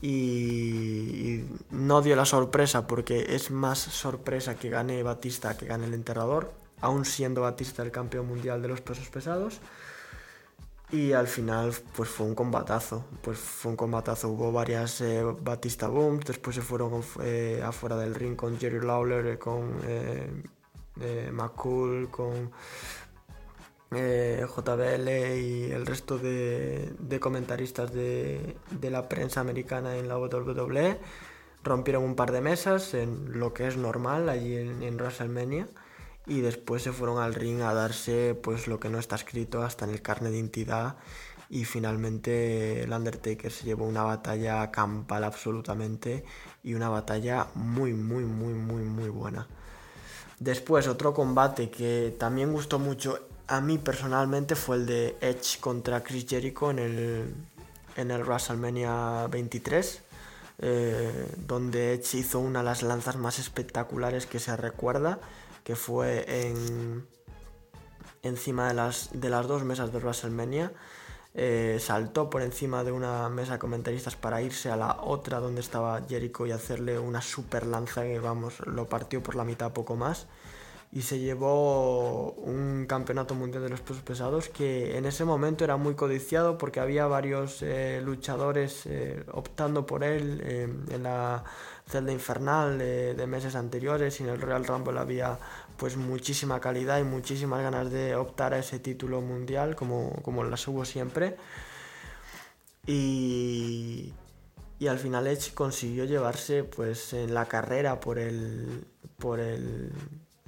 y, 0.00 1.44
no 1.70 2.00
dio 2.00 2.16
la 2.16 2.24
sorpresa 2.24 2.86
porque 2.86 3.34
es 3.34 3.50
más 3.50 3.78
sorpresa 3.78 4.56
que 4.56 4.70
gane 4.70 5.02
Batista 5.02 5.56
que 5.56 5.66
gane 5.66 5.86
el 5.86 5.94
enterrador, 5.94 6.52
aún 6.80 7.04
siendo 7.04 7.42
Batista 7.42 7.82
el 7.82 7.90
campeón 7.90 8.26
mundial 8.26 8.62
de 8.62 8.68
los 8.68 8.80
pesos 8.80 9.08
pesados. 9.10 9.60
Y 10.92 11.14
al 11.14 11.26
final, 11.26 11.72
pues 11.96 12.10
fue 12.10 12.26
un 12.26 12.34
combatazo. 12.34 13.06
Pues 13.22 13.38
fue 13.38 13.70
un 13.70 13.76
combatazo. 13.76 14.28
Hubo 14.28 14.52
varias 14.52 15.00
eh, 15.00 15.24
Batista 15.40 15.88
Booms. 15.88 16.26
Después 16.26 16.54
se 16.54 16.60
fueron 16.60 17.02
eh, 17.22 17.62
afuera 17.64 17.96
del 17.96 18.14
ring 18.14 18.36
con 18.36 18.58
Jerry 18.58 18.84
Lawler, 18.84 19.26
eh, 19.26 19.38
con 19.38 19.80
McCool, 21.32 22.10
con 22.10 22.50
JBL 23.90 25.08
y 25.38 25.70
el 25.72 25.86
resto 25.86 26.18
de, 26.18 27.18
comentaristas 27.20 27.92
de, 27.92 28.56
la 28.82 29.08
prensa 29.08 29.40
americana 29.40 29.96
en 29.96 30.08
la 30.08 30.18
WWE. 30.18 30.98
Rompieron 31.64 32.04
un 32.04 32.16
par 32.16 32.32
de 32.32 32.42
mesas 32.42 32.92
en 32.92 33.38
lo 33.38 33.54
que 33.54 33.66
es 33.66 33.78
normal 33.78 34.28
allí 34.28 34.56
en 34.56 34.96
WrestleMania 34.96 35.68
y 36.26 36.40
después 36.40 36.82
se 36.82 36.92
fueron 36.92 37.18
al 37.18 37.34
ring 37.34 37.62
a 37.62 37.74
darse 37.74 38.34
pues 38.34 38.68
lo 38.68 38.78
que 38.78 38.88
no 38.88 38.98
está 38.98 39.16
escrito 39.16 39.62
hasta 39.62 39.84
en 39.84 39.92
el 39.92 40.02
carne 40.02 40.30
de 40.30 40.36
identidad 40.36 40.96
y 41.50 41.64
finalmente 41.64 42.82
el 42.82 42.92
Undertaker 42.92 43.52
se 43.52 43.64
llevó 43.64 43.84
una 43.84 44.04
batalla 44.04 44.70
campal 44.70 45.24
absolutamente 45.24 46.24
y 46.62 46.74
una 46.74 46.88
batalla 46.88 47.48
muy 47.54 47.92
muy 47.92 48.24
muy 48.24 48.54
muy 48.54 48.84
muy 48.84 49.10
buena. 49.10 49.46
Después 50.38 50.88
otro 50.88 51.12
combate 51.12 51.70
que 51.70 52.16
también 52.18 52.52
gustó 52.52 52.78
mucho 52.78 53.18
a 53.48 53.60
mí 53.60 53.76
personalmente 53.76 54.54
fue 54.54 54.76
el 54.76 54.86
de 54.86 55.16
Edge 55.20 55.60
contra 55.60 56.02
Chris 56.02 56.26
Jericho 56.26 56.70
en 56.70 56.78
el, 56.78 57.34
en 57.96 58.10
el 58.10 58.22
WrestleMania 58.22 59.26
23. 59.30 60.02
Eh, 60.64 61.26
donde 61.38 61.94
Edge 61.94 62.18
hizo 62.18 62.38
una 62.38 62.60
de 62.60 62.66
las 62.66 62.82
lanzas 62.82 63.16
más 63.16 63.38
espectaculares 63.38 64.26
que 64.26 64.38
se 64.38 64.56
recuerda 64.56 65.18
que 65.64 65.76
fue 65.76 66.24
en, 66.48 67.06
encima 68.22 68.68
de 68.68 68.74
las, 68.74 69.10
de 69.12 69.28
las 69.28 69.46
dos 69.46 69.64
mesas 69.64 69.92
de 69.92 69.98
WrestleMania. 69.98 70.72
Eh, 71.34 71.78
saltó 71.80 72.28
por 72.28 72.42
encima 72.42 72.84
de 72.84 72.92
una 72.92 73.30
mesa 73.30 73.54
de 73.54 73.58
comentaristas 73.58 74.16
para 74.16 74.42
irse 74.42 74.70
a 74.70 74.76
la 74.76 74.98
otra 75.00 75.40
donde 75.40 75.62
estaba 75.62 76.02
Jericho 76.06 76.46
y 76.46 76.52
hacerle 76.52 76.98
una 76.98 77.22
super 77.22 77.66
lanza 77.66 78.02
que 78.02 78.18
vamos, 78.18 78.60
lo 78.66 78.86
partió 78.86 79.22
por 79.22 79.34
la 79.34 79.44
mitad 79.44 79.72
poco 79.72 79.96
más 79.96 80.26
y 80.92 81.00
se 81.00 81.18
llevó 81.20 82.32
un 82.32 82.84
campeonato 82.86 83.34
mundial 83.34 83.62
de 83.62 83.70
los 83.70 83.80
pesos 83.80 84.02
pesados 84.02 84.50
que 84.50 84.98
en 84.98 85.06
ese 85.06 85.24
momento 85.24 85.64
era 85.64 85.78
muy 85.78 85.94
codiciado 85.94 86.58
porque 86.58 86.80
había 86.80 87.06
varios 87.06 87.62
eh, 87.62 88.02
luchadores 88.04 88.84
eh, 88.84 89.24
optando 89.32 89.86
por 89.86 90.04
él 90.04 90.84
en 90.90 91.02
la 91.02 91.44
celda 91.88 92.12
infernal 92.12 92.78
de 92.78 93.26
meses 93.26 93.54
anteriores 93.54 94.20
y 94.20 94.22
en 94.22 94.30
el 94.30 94.40
Royal 94.40 94.64
Rumble 94.64 94.98
había 94.98 95.38
pues 95.76 95.96
muchísima 95.96 96.60
calidad 96.60 97.00
y 97.00 97.04
muchísimas 97.04 97.60
ganas 97.62 97.90
de 97.90 98.14
optar 98.14 98.54
a 98.54 98.58
ese 98.58 98.78
título 98.78 99.20
mundial 99.20 99.74
como, 99.74 100.12
como 100.22 100.44
las 100.44 100.66
hubo 100.68 100.84
siempre. 100.84 101.36
Y, 102.86 104.12
y 104.78 104.86
al 104.86 104.98
final 104.98 105.26
Edge 105.26 105.54
consiguió 105.54 106.04
llevarse 106.04 106.64
pues 106.64 107.12
en 107.12 107.34
la 107.34 107.46
carrera 107.46 108.00
por 108.00 108.18
el, 108.18 108.86
por 109.18 109.40
el 109.40 109.92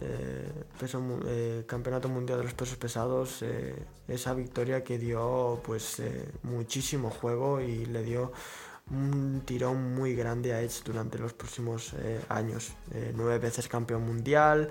eh, 0.00 0.64
peso, 0.78 1.02
eh, 1.26 1.64
campeonato 1.66 2.08
mundial 2.08 2.38
de 2.38 2.44
los 2.44 2.54
pesos 2.54 2.76
pesados 2.76 3.42
eh, 3.42 3.74
esa 4.08 4.34
victoria 4.34 4.82
que 4.82 4.98
dio 4.98 5.60
pues 5.64 6.02
muchísimo 6.42 7.10
juego 7.10 7.60
y 7.60 7.86
le 7.86 8.02
dio 8.02 8.32
un 8.90 9.42
tirón 9.44 9.94
muy 9.94 10.14
grande 10.14 10.52
a 10.52 10.60
Edge 10.60 10.82
durante 10.84 11.18
los 11.18 11.32
próximos 11.32 11.94
años 12.28 12.72
nueve 13.14 13.38
veces 13.38 13.66
campeón 13.66 14.04
mundial 14.04 14.68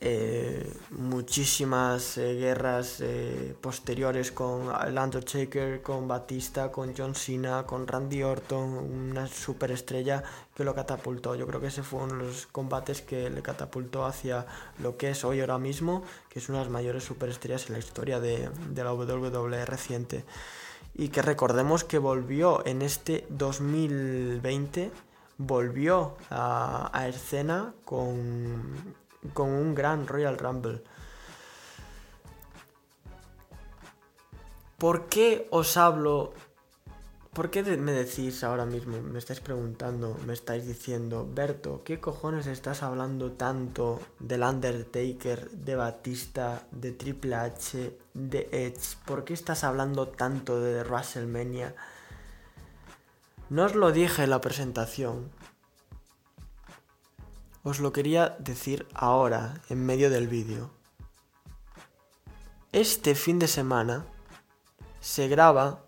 eh, 0.00 0.72
muchísimas 0.90 2.18
eh, 2.18 2.34
guerras 2.34 3.00
eh, 3.00 3.56
posteriores 3.60 4.30
con 4.30 4.70
el 4.86 4.96
Undertaker, 4.96 5.82
con 5.82 6.06
Batista, 6.06 6.70
con 6.70 6.94
John 6.96 7.16
Cena, 7.16 7.64
con 7.66 7.84
Randy 7.84 8.22
Orton, 8.22 8.60
una 8.60 9.26
superestrella 9.26 10.22
que 10.54 10.62
lo 10.62 10.72
catapultó. 10.72 11.34
Yo 11.34 11.48
creo 11.48 11.60
que 11.60 11.66
ese 11.66 11.82
fue 11.82 12.04
uno 12.04 12.14
de 12.16 12.24
los 12.26 12.46
combates 12.46 13.02
que 13.02 13.28
le 13.28 13.42
catapultó 13.42 14.06
hacia 14.06 14.46
lo 14.80 14.96
que 14.96 15.10
es 15.10 15.24
hoy 15.24 15.40
ahora 15.40 15.58
mismo, 15.58 16.04
que 16.28 16.38
es 16.38 16.48
una 16.48 16.58
de 16.58 16.64
las 16.66 16.72
mayores 16.72 17.02
superestrellas 17.02 17.66
en 17.66 17.72
la 17.72 17.80
historia 17.80 18.20
de, 18.20 18.50
la 18.76 18.94
WWE 18.94 19.64
reciente. 19.64 20.24
Y 20.98 21.08
que 21.08 21.22
recordemos 21.22 21.84
que 21.84 21.96
volvió 21.96 22.66
en 22.66 22.82
este 22.82 23.24
2020, 23.30 24.90
volvió 25.38 26.16
a, 26.28 27.06
escena 27.08 27.72
con 27.86 28.96
con 29.34 29.50
un 29.50 29.74
gran 29.74 30.06
Royal 30.06 30.38
Rumble. 30.38 30.82
¿Por 34.76 35.08
qué 35.08 35.48
os 35.50 35.76
hablo? 35.76 36.34
¿Por 37.38 37.50
qué 37.50 37.62
me 37.62 37.92
decís 37.92 38.42
ahora 38.42 38.66
mismo, 38.66 39.00
me 39.00 39.20
estáis 39.20 39.38
preguntando, 39.38 40.18
me 40.26 40.32
estáis 40.32 40.66
diciendo, 40.66 41.24
Berto, 41.32 41.84
¿qué 41.84 42.00
cojones 42.00 42.48
estás 42.48 42.82
hablando 42.82 43.30
tanto 43.30 44.00
del 44.18 44.42
Undertaker, 44.42 45.48
de 45.52 45.76
Batista, 45.76 46.66
de 46.72 46.90
Triple 46.90 47.36
H, 47.36 47.96
de 48.12 48.48
Edge? 48.50 48.98
¿Por 49.06 49.24
qué 49.24 49.34
estás 49.34 49.62
hablando 49.62 50.08
tanto 50.08 50.60
de 50.60 50.82
WrestleMania? 50.82 51.76
No 53.50 53.66
os 53.66 53.76
lo 53.76 53.92
dije 53.92 54.24
en 54.24 54.30
la 54.30 54.40
presentación, 54.40 55.30
os 57.62 57.78
lo 57.78 57.92
quería 57.92 58.36
decir 58.40 58.88
ahora, 58.94 59.62
en 59.68 59.86
medio 59.86 60.10
del 60.10 60.26
vídeo. 60.26 60.72
Este 62.72 63.14
fin 63.14 63.38
de 63.38 63.46
semana 63.46 64.06
se 64.98 65.28
graba 65.28 65.84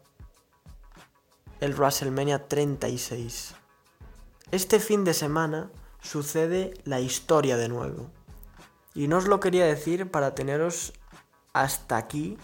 el 1.60 1.74
WrestleMania 1.74 2.48
36. 2.48 3.54
Este 4.50 4.80
fin 4.80 5.04
de 5.04 5.12
semana 5.12 5.70
sucede 6.00 6.74
la 6.84 7.00
historia 7.00 7.56
de 7.58 7.68
nuevo. 7.68 8.10
Y 8.94 9.08
no 9.08 9.18
os 9.18 9.28
lo 9.28 9.40
quería 9.40 9.66
decir 9.66 10.10
para 10.10 10.34
teneros 10.34 10.94
hasta 11.52 11.98
aquí 11.98 12.38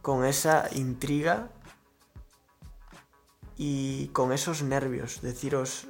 con 0.00 0.24
esa 0.24 0.68
intriga 0.72 1.50
y 3.56 4.08
con 4.08 4.32
esos 4.32 4.62
nervios. 4.62 5.20
Deciros, 5.20 5.86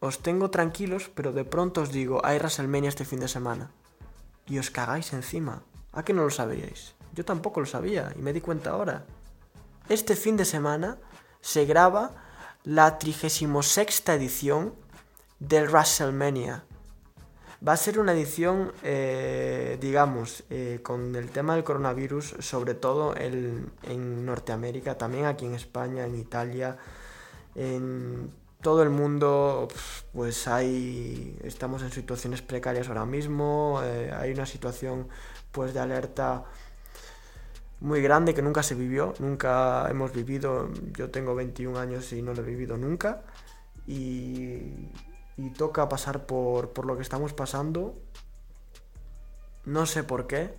os 0.00 0.20
tengo 0.20 0.50
tranquilos, 0.50 1.10
pero 1.14 1.32
de 1.32 1.44
pronto 1.44 1.82
os 1.82 1.92
digo, 1.92 2.24
hay 2.24 2.38
WrestleMania 2.38 2.88
este 2.88 3.04
fin 3.04 3.20
de 3.20 3.28
semana. 3.28 3.70
Y 4.46 4.58
os 4.58 4.70
cagáis 4.70 5.12
encima. 5.12 5.62
¿A 5.92 6.04
qué 6.04 6.14
no 6.14 6.24
lo 6.24 6.30
sabíais? 6.30 6.94
Yo 7.14 7.24
tampoco 7.24 7.60
lo 7.60 7.66
sabía 7.66 8.14
y 8.16 8.22
me 8.22 8.32
di 8.32 8.40
cuenta 8.40 8.70
ahora. 8.70 9.04
Este 9.88 10.16
fin 10.16 10.36
de 10.36 10.44
semana 10.44 10.98
se 11.40 11.64
graba 11.64 12.12
la 12.64 12.98
36 12.98 14.02
edición 14.08 14.74
del 15.38 15.68
WrestleMania. 15.68 16.64
Va 17.66 17.72
a 17.72 17.76
ser 17.76 17.98
una 17.98 18.12
edición, 18.12 18.72
eh, 18.84 19.78
digamos, 19.80 20.44
eh, 20.48 20.80
con 20.82 21.16
el 21.16 21.30
tema 21.30 21.54
del 21.54 21.64
coronavirus, 21.64 22.36
sobre 22.38 22.74
todo 22.74 23.16
en 23.16 24.26
Norteamérica, 24.26 24.96
también 24.96 25.24
aquí 25.24 25.46
en 25.46 25.54
España, 25.54 26.04
en 26.04 26.14
Italia, 26.14 26.78
en 27.56 28.30
todo 28.60 28.82
el 28.82 28.90
mundo, 28.90 29.68
pues 30.12 30.48
hay, 30.48 31.38
estamos 31.44 31.82
en 31.82 31.92
situaciones 31.92 32.42
precarias 32.42 32.88
ahora 32.88 33.06
mismo, 33.06 33.80
eh, 33.84 34.12
hay 34.12 34.32
una 34.32 34.46
situación 34.46 35.08
pues 35.52 35.74
de 35.74 35.80
alerta 35.80 36.44
muy 37.80 38.02
grande 38.02 38.34
que 38.34 38.42
nunca 38.42 38.62
se 38.62 38.74
vivió, 38.74 39.14
nunca 39.18 39.88
hemos 39.88 40.12
vivido, 40.12 40.70
yo 40.96 41.10
tengo 41.10 41.34
21 41.34 41.78
años 41.78 42.12
y 42.12 42.22
no 42.22 42.34
lo 42.34 42.42
he 42.42 42.44
vivido 42.44 42.76
nunca, 42.76 43.22
y 43.86 45.50
toca 45.56 45.88
pasar 45.88 46.26
por, 46.26 46.70
por 46.70 46.84
lo 46.84 46.96
que 46.96 47.02
estamos 47.02 47.32
pasando. 47.32 47.94
No 49.64 49.86
sé 49.86 50.02
por 50.02 50.26
qué. 50.26 50.54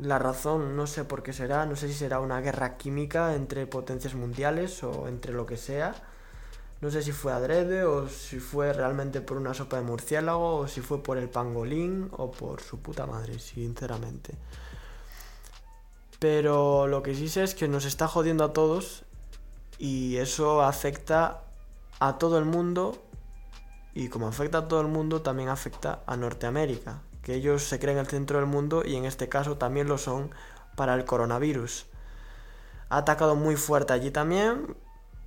La 0.00 0.18
razón 0.18 0.76
no 0.76 0.86
sé 0.86 1.04
por 1.04 1.22
qué 1.22 1.32
será. 1.32 1.66
No 1.66 1.76
sé 1.76 1.88
si 1.88 1.94
será 1.94 2.20
una 2.20 2.40
guerra 2.40 2.76
química 2.76 3.34
entre 3.34 3.66
potencias 3.66 4.14
mundiales 4.14 4.82
o 4.84 5.08
entre 5.08 5.32
lo 5.32 5.46
que 5.46 5.56
sea. 5.56 5.94
No 6.80 6.90
sé 6.90 7.02
si 7.02 7.12
fue 7.12 7.32
adrede 7.32 7.84
o 7.84 8.08
si 8.08 8.38
fue 8.38 8.72
realmente 8.72 9.20
por 9.20 9.36
una 9.36 9.54
sopa 9.54 9.76
de 9.76 9.82
murciélago 9.82 10.58
o 10.58 10.68
si 10.68 10.80
fue 10.80 11.02
por 11.02 11.18
el 11.18 11.28
pangolín 11.28 12.08
o 12.12 12.30
por 12.30 12.60
su 12.60 12.80
puta 12.80 13.06
madre, 13.06 13.38
sinceramente. 13.38 14.34
Pero 16.18 16.86
lo 16.86 17.02
que 17.02 17.14
sí 17.14 17.28
sé 17.28 17.42
es 17.42 17.54
que 17.54 17.68
nos 17.68 17.84
está 17.84 18.08
jodiendo 18.08 18.44
a 18.44 18.52
todos 18.52 19.04
y 19.78 20.16
eso 20.16 20.62
afecta 20.62 21.42
a 21.98 22.18
todo 22.18 22.38
el 22.38 22.44
mundo 22.44 23.02
y 23.96 24.08
como 24.08 24.28
afecta 24.28 24.58
a 24.58 24.68
todo 24.68 24.82
el 24.82 24.88
mundo, 24.88 25.22
también 25.22 25.48
afecta 25.48 26.00
a 26.06 26.18
Norteamérica, 26.18 27.00
que 27.22 27.34
ellos 27.34 27.62
se 27.62 27.78
creen 27.78 27.96
el 27.96 28.06
centro 28.06 28.38
del 28.38 28.46
mundo 28.46 28.82
y 28.84 28.94
en 28.94 29.06
este 29.06 29.30
caso 29.30 29.56
también 29.56 29.88
lo 29.88 29.96
son 29.96 30.30
para 30.76 30.94
el 30.94 31.06
coronavirus. 31.06 31.86
Ha 32.90 32.98
atacado 32.98 33.36
muy 33.36 33.56
fuerte 33.56 33.94
allí 33.94 34.10
también, 34.10 34.76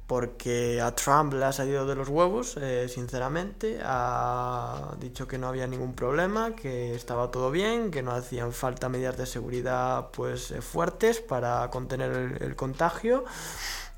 porque 0.10 0.82
a 0.82 0.96
Trump 0.96 1.34
le 1.34 1.46
ha 1.46 1.52
salido 1.52 1.86
de 1.86 1.94
los 1.94 2.10
huevos, 2.10 2.58
eh, 2.58 2.88
sinceramente. 2.90 3.80
Ha 3.84 4.96
dicho 5.00 5.28
que 5.28 5.38
no 5.38 5.48
había 5.48 5.68
ningún 5.68 5.94
problema, 5.94 6.56
que 6.56 6.96
estaba 6.96 7.30
todo 7.30 7.52
bien, 7.52 7.92
que 7.92 8.02
no 8.02 8.14
hacían 8.14 8.52
falta 8.52 8.90
medidas 8.90 9.18
de 9.18 9.28
seguridad 9.28 10.08
pues 10.12 10.50
eh, 10.50 10.64
fuertes 10.64 11.20
para 11.20 11.70
contener 11.70 12.42
el 12.42 12.56
contagio. 12.56 13.24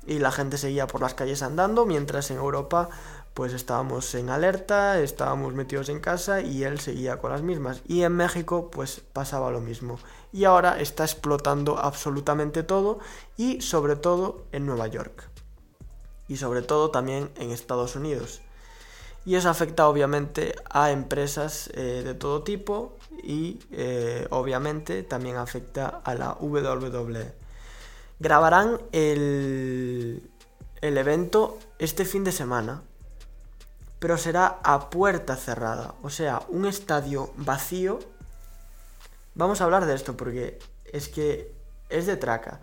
Y 0.06 0.18
la 0.18 0.30
gente 0.32 0.58
seguía 0.58 0.86
por 0.86 1.00
las 1.00 1.14
calles 1.14 1.42
andando, 1.42 1.86
mientras 1.86 2.30
en 2.30 2.36
Europa 2.36 2.90
pues 3.32 3.54
estábamos 3.54 4.14
en 4.14 4.28
alerta, 4.28 5.00
estábamos 5.00 5.54
metidos 5.54 5.88
en 5.88 5.98
casa 5.98 6.42
y 6.42 6.64
él 6.64 6.78
seguía 6.78 7.16
con 7.20 7.30
las 7.30 7.40
mismas. 7.40 7.80
Y 7.88 8.02
en 8.02 8.12
México 8.12 8.70
pues 8.70 9.00
pasaba 9.14 9.50
lo 9.50 9.62
mismo. 9.62 9.98
Y 10.30 10.44
ahora 10.44 10.78
está 10.78 11.04
explotando 11.04 11.78
absolutamente 11.78 12.62
todo 12.62 12.98
y 13.38 13.62
sobre 13.62 13.96
todo 13.96 14.44
en 14.52 14.66
Nueva 14.66 14.88
York. 14.88 15.31
Y 16.32 16.38
sobre 16.38 16.62
todo 16.62 16.90
también 16.90 17.30
en 17.36 17.50
Estados 17.50 17.94
Unidos. 17.94 18.40
Y 19.26 19.34
eso 19.34 19.50
afecta 19.50 19.86
obviamente 19.86 20.54
a 20.70 20.90
empresas 20.90 21.70
eh, 21.74 22.00
de 22.02 22.14
todo 22.14 22.42
tipo 22.42 22.96
y 23.22 23.60
eh, 23.70 24.26
obviamente 24.30 25.02
también 25.02 25.36
afecta 25.36 26.00
a 26.02 26.14
la 26.14 26.32
WWE. 26.40 27.34
Grabarán 28.18 28.80
el, 28.92 30.26
el 30.80 30.96
evento 30.96 31.58
este 31.78 32.06
fin 32.06 32.24
de 32.24 32.32
semana, 32.32 32.82
pero 33.98 34.16
será 34.16 34.58
a 34.64 34.88
puerta 34.88 35.36
cerrada, 35.36 35.96
o 36.02 36.08
sea, 36.08 36.40
un 36.48 36.64
estadio 36.64 37.30
vacío. 37.36 37.98
Vamos 39.34 39.60
a 39.60 39.64
hablar 39.64 39.84
de 39.84 39.94
esto 39.94 40.16
porque 40.16 40.58
es 40.86 41.08
que 41.08 41.52
es 41.90 42.06
de 42.06 42.16
traca. 42.16 42.60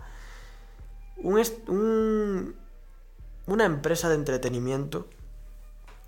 Un, 1.22 2.49
una 3.52 3.64
empresa 3.64 4.08
de 4.08 4.14
entretenimiento, 4.14 5.08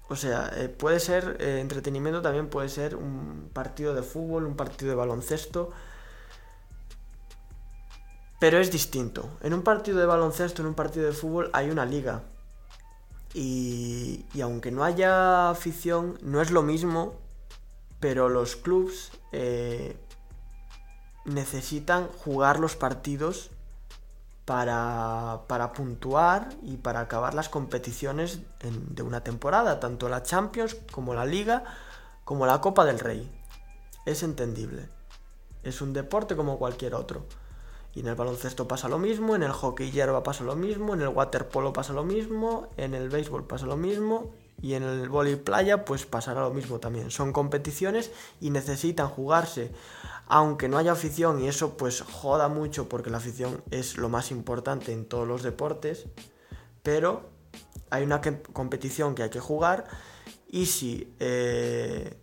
o 0.09 0.17
sea, 0.17 0.51
eh, 0.57 0.69
puede 0.69 1.01
ser 1.01 1.37
eh, 1.41 1.61
entretenimiento, 1.61 2.23
también 2.23 2.49
puede 2.49 2.69
ser 2.69 2.97
un 2.97 3.51
partido 3.53 3.95
de 3.95 4.03
fútbol, 4.03 4.47
un 4.47 4.57
partido 4.57 4.91
de 4.91 4.97
baloncesto, 4.97 5.71
pero 8.39 8.59
es 8.59 8.71
distinto. 8.71 9.29
En 9.43 9.55
un 9.55 9.63
partido 9.63 9.99
de 9.99 10.07
baloncesto, 10.07 10.63
en 10.63 10.69
un 10.69 10.75
partido 10.75 11.07
de 11.07 11.13
fútbol 11.13 11.51
hay 11.53 11.71
una 11.71 11.87
liga, 11.87 12.23
y, 13.35 14.27
aunque 14.43 14.71
no 14.71 14.85
haya 14.85 15.51
afición, 15.51 16.19
no 16.23 16.43
es 16.43 16.51
lo 16.51 16.63
mismo, 16.63 17.15
pero 18.01 18.29
los 18.29 18.57
clubs 18.57 19.13
eh, 19.33 19.97
necesitan 21.25 22.09
jugar 22.09 22.59
los 22.61 22.77
partidos 22.77 23.51
para, 24.53 25.45
para, 25.47 25.73
puntuar 25.73 26.51
y 26.63 26.77
para 26.77 27.01
acabar 27.01 27.33
las 27.33 27.49
competiciones 27.49 28.41
de 28.61 29.03
una 29.03 29.25
temporada, 29.25 29.81
tanto 29.81 30.11
la 30.11 30.23
Champions 30.23 30.77
como 30.93 31.15
la 31.15 31.25
Liga, 31.25 31.65
como 32.25 32.45
la 32.45 32.61
Copa 32.61 32.85
del 32.85 32.99
Rey. 32.99 33.33
Es 34.05 34.23
entendible. 34.23 34.91
Es 35.63 35.81
un 35.81 35.95
deporte 35.95 36.37
como 36.37 36.59
cualquier 36.59 36.95
otro. 36.95 37.25
Y 37.95 38.01
en 38.01 38.09
el 38.09 38.15
baloncesto 38.15 38.69
pasa 38.69 38.91
lo 38.91 38.99
mismo, 38.99 39.35
en 39.35 39.43
el 39.43 39.53
hockey 39.53 39.91
hierba 39.91 40.23
pasa 40.23 40.45
lo 40.45 40.55
mismo, 40.55 40.93
en 40.93 41.01
el 41.01 41.09
waterpolo 41.09 41.73
pasa 41.73 41.95
lo 41.95 42.05
mismo, 42.05 42.69
en 42.77 42.93
el 42.93 43.09
béisbol 43.09 43.47
pasa 43.47 43.65
lo 43.65 43.79
mismo 43.79 44.33
y 44.61 44.75
en 44.75 44.83
el 44.83 45.09
vóley 45.09 45.37
playa 45.37 45.87
pues 45.87 46.05
pasará 46.05 46.43
lo 46.43 46.51
mismo 46.51 46.79
también. 46.79 47.11
Son 47.11 47.33
competiciones 47.33 48.11
y 48.39 48.51
necesitan 48.51 49.09
jugarse 49.09 49.73
aunque 50.27 50.69
no 50.69 50.79
haya 50.79 50.93
afición 50.93 51.41
y 51.41 51.49
eso 51.49 51.77
pues 51.77 52.01
joda 52.01 52.49
mucho 52.49 52.89
porque 52.89 53.11
la 53.11 53.19
afición 53.19 53.63
es 53.71 53.97
lo 53.97 54.09
más 54.09 54.31
importante 54.31 54.93
en 54.93 55.05
todos 55.05 55.27
los 55.27 55.43
deportes, 55.43 56.07
pero 56.83 57.31
hay 57.91 58.03
una 58.05 58.21
competición 58.21 59.15
que 59.15 59.25
hay 59.25 59.31
que 59.31 59.41
jugar 59.41 59.87
y 60.49 60.67
si 60.67 61.15
eh, 61.21 62.17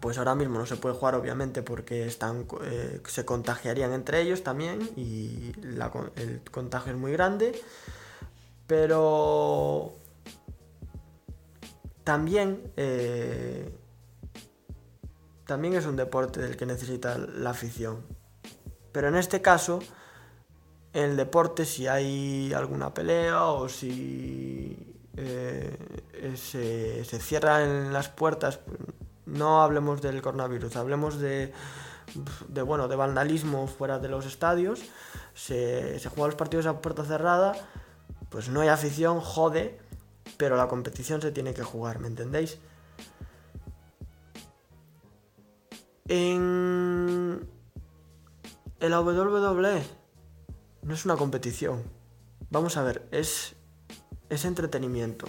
pues 0.00 0.18
ahora 0.18 0.34
mismo 0.34 0.58
no 0.58 0.66
se 0.66 0.76
puede 0.76 0.94
jugar 0.94 1.14
obviamente 1.14 1.62
porque 1.62 2.06
están, 2.06 2.46
eh, 2.62 3.00
se 3.06 3.24
contagiarían 3.24 3.92
entre 3.92 4.20
ellos 4.20 4.42
también 4.42 4.90
y 4.96 5.52
el 6.16 6.42
contagio 6.50 6.92
es 6.92 6.98
muy 6.98 7.12
grande. 7.12 7.60
Pero 8.66 9.94
también, 12.04 12.70
eh, 12.76 13.72
también 15.48 15.72
es 15.72 15.86
un 15.86 15.96
deporte 15.96 16.42
del 16.42 16.58
que 16.58 16.66
necesita 16.66 17.16
la 17.16 17.50
afición. 17.50 18.04
Pero 18.92 19.08
en 19.08 19.16
este 19.16 19.40
caso, 19.40 19.78
el 20.92 21.16
deporte, 21.16 21.64
si 21.64 21.86
hay 21.86 22.52
alguna 22.52 22.92
pelea 22.92 23.46
o 23.46 23.66
si 23.70 24.94
eh, 25.16 25.74
se, 26.36 27.02
se 27.02 27.18
cierran 27.18 27.94
las 27.94 28.10
puertas, 28.10 28.60
no 29.24 29.62
hablemos 29.62 30.02
del 30.02 30.20
coronavirus, 30.20 30.76
hablemos 30.76 31.18
de, 31.18 31.54
de 32.48 32.62
bueno, 32.62 32.86
de 32.86 32.96
vandalismo 32.96 33.68
fuera 33.68 33.98
de 33.98 34.08
los 34.08 34.26
estadios. 34.26 34.82
Se, 35.32 35.98
se 35.98 36.10
juegan 36.10 36.26
los 36.26 36.34
partidos 36.34 36.66
a 36.66 36.82
puerta 36.82 37.06
cerrada, 37.06 37.54
pues 38.28 38.50
no 38.50 38.60
hay 38.60 38.68
afición, 38.68 39.20
jode, 39.20 39.80
pero 40.36 40.56
la 40.56 40.68
competición 40.68 41.22
se 41.22 41.32
tiene 41.32 41.54
que 41.54 41.62
jugar, 41.62 42.00
¿me 42.00 42.08
entendéis? 42.08 42.58
En 46.08 47.46
el 48.80 48.94
WWE 48.94 49.82
no 50.82 50.94
es 50.94 51.04
una 51.04 51.16
competición. 51.16 51.82
Vamos 52.50 52.78
a 52.78 52.82
ver, 52.82 53.06
es, 53.10 53.56
es 54.30 54.46
entretenimiento 54.46 55.26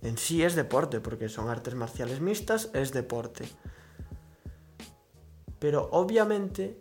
En 0.00 0.16
sí 0.16 0.42
es 0.42 0.54
deporte, 0.54 1.00
porque 1.00 1.28
son 1.28 1.50
artes 1.50 1.74
marciales 1.74 2.22
mixtas, 2.22 2.70
es 2.72 2.92
deporte. 2.92 3.44
Pero 5.58 5.88
obviamente 5.92 6.80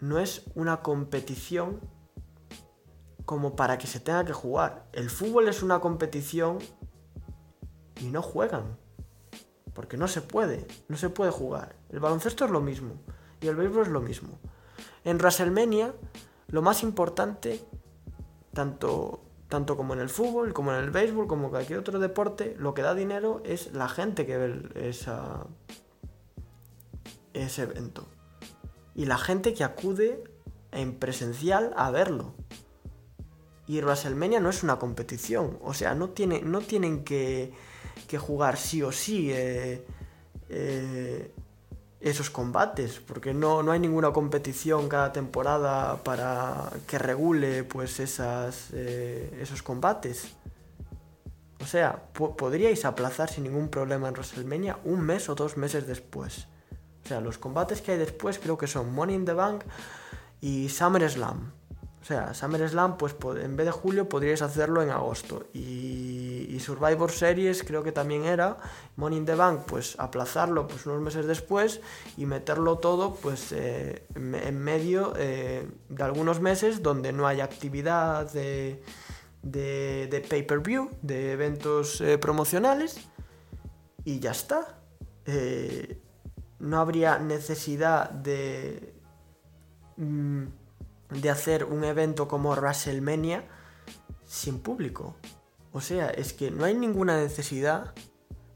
no 0.00 0.18
es 0.18 0.42
una 0.56 0.82
competición 0.82 1.80
como 3.24 3.54
para 3.54 3.78
que 3.78 3.86
se 3.86 4.00
tenga 4.00 4.24
que 4.24 4.32
jugar. 4.32 4.88
El 4.92 5.10
fútbol 5.10 5.46
es 5.46 5.62
una 5.62 5.78
competición 5.80 6.58
y 8.00 8.06
no 8.06 8.20
juegan. 8.20 8.81
Porque 9.74 9.96
no 9.96 10.08
se 10.08 10.20
puede, 10.20 10.66
no 10.88 10.96
se 10.96 11.08
puede 11.08 11.30
jugar. 11.30 11.76
El 11.90 12.00
baloncesto 12.00 12.44
es 12.44 12.50
lo 12.50 12.60
mismo 12.60 12.94
y 13.40 13.48
el 13.48 13.56
béisbol 13.56 13.82
es 13.82 13.88
lo 13.88 14.00
mismo. 14.00 14.38
En 15.04 15.18
WrestleMania, 15.18 15.94
lo 16.48 16.62
más 16.62 16.82
importante, 16.82 17.64
tanto, 18.52 19.22
tanto 19.48 19.76
como 19.76 19.94
en 19.94 20.00
el 20.00 20.08
fútbol, 20.08 20.52
como 20.52 20.72
en 20.72 20.84
el 20.84 20.90
béisbol, 20.90 21.26
como 21.26 21.50
cualquier 21.50 21.78
otro 21.78 21.98
deporte, 21.98 22.54
lo 22.58 22.74
que 22.74 22.82
da 22.82 22.94
dinero 22.94 23.42
es 23.44 23.72
la 23.72 23.88
gente 23.88 24.26
que 24.26 24.36
ve 24.36 24.88
esa, 24.88 25.46
ese 27.32 27.62
evento. 27.62 28.06
Y 28.94 29.06
la 29.06 29.18
gente 29.18 29.54
que 29.54 29.64
acude 29.64 30.22
en 30.70 30.94
presencial 30.94 31.72
a 31.76 31.90
verlo. 31.90 32.34
Y 33.66 33.80
WrestleMania 33.80 34.40
no 34.40 34.50
es 34.50 34.62
una 34.62 34.78
competición. 34.78 35.58
O 35.62 35.74
sea, 35.74 35.94
no, 35.94 36.10
tiene, 36.10 36.42
no 36.42 36.60
tienen 36.60 37.04
que, 37.04 37.52
que, 38.08 38.18
jugar 38.18 38.56
sí 38.56 38.82
o 38.82 38.92
sí 38.92 39.30
eh, 39.32 39.84
eh, 40.48 41.34
esos 42.00 42.30
combates. 42.30 43.00
Porque 43.00 43.32
no, 43.32 43.62
no, 43.62 43.72
hay 43.72 43.80
ninguna 43.80 44.12
competición 44.12 44.88
cada 44.88 45.12
temporada 45.12 46.02
para 46.02 46.70
que 46.86 46.98
regule 46.98 47.64
pues 47.64 48.00
esas, 48.00 48.68
eh, 48.72 49.38
esos 49.40 49.62
combates. 49.62 50.34
O 51.60 51.66
sea, 51.66 52.02
podríais 52.12 52.84
aplazar 52.84 53.30
sin 53.30 53.44
ningún 53.44 53.68
problema 53.68 54.08
en 54.08 54.14
WrestleMania 54.14 54.78
un 54.84 55.00
mes 55.00 55.28
o 55.28 55.34
dos 55.34 55.56
meses 55.56 55.86
después. 55.86 56.48
O 57.04 57.08
sea, 57.08 57.20
los 57.20 57.38
combates 57.38 57.82
que 57.82 57.92
hay 57.92 57.98
después 57.98 58.38
creo 58.38 58.58
que 58.58 58.66
son 58.66 58.92
Money 58.92 59.14
in 59.14 59.24
the 59.24 59.32
Bank 59.32 59.62
y 60.40 60.68
SummerSlam. 60.68 61.52
O 62.02 62.04
sea, 62.04 62.34
SummerSlam, 62.34 62.96
pues 62.96 63.14
en 63.40 63.56
vez 63.56 63.64
de 63.64 63.70
julio 63.70 64.08
podríais 64.08 64.42
hacerlo 64.42 64.82
en 64.82 64.90
agosto. 64.90 65.46
Y, 65.54 66.58
Survivor 66.58 67.10
Series 67.10 67.64
creo 67.64 67.82
que 67.82 67.90
también 67.90 68.24
era. 68.24 68.56
Money 68.96 69.18
in 69.18 69.24
the 69.24 69.34
Bank, 69.34 69.62
pues 69.66 69.96
aplazarlo 69.98 70.68
pues 70.68 70.86
unos 70.86 71.00
meses 71.00 71.26
después 71.26 71.80
y 72.16 72.26
meterlo 72.26 72.78
todo 72.78 73.14
pues 73.16 73.50
eh, 73.50 74.06
en 74.14 74.58
medio 74.58 75.12
eh, 75.16 75.66
de 75.88 76.02
algunos 76.04 76.40
meses 76.40 76.82
donde 76.82 77.12
no 77.12 77.26
hay 77.26 77.40
actividad 77.40 78.30
de, 78.32 78.80
de, 79.42 80.26
pay-per-view, 80.28 80.90
de 81.02 81.32
eventos 81.32 82.00
eh, 82.00 82.18
promocionales. 82.18 83.00
Y 84.04 84.20
ya 84.20 84.32
está. 84.32 84.78
no 86.58 86.80
habría 86.80 87.18
necesidad 87.18 88.10
de... 88.10 88.92
Mm, 89.96 90.46
de 91.20 91.30
hacer 91.30 91.64
un 91.64 91.84
evento 91.84 92.28
como 92.28 92.50
WrestleMania 92.50 93.44
sin 94.24 94.60
público. 94.60 95.16
O 95.72 95.80
sea, 95.80 96.10
es 96.10 96.32
que 96.32 96.50
no 96.50 96.64
hay 96.64 96.74
ninguna 96.74 97.16
necesidad. 97.16 97.92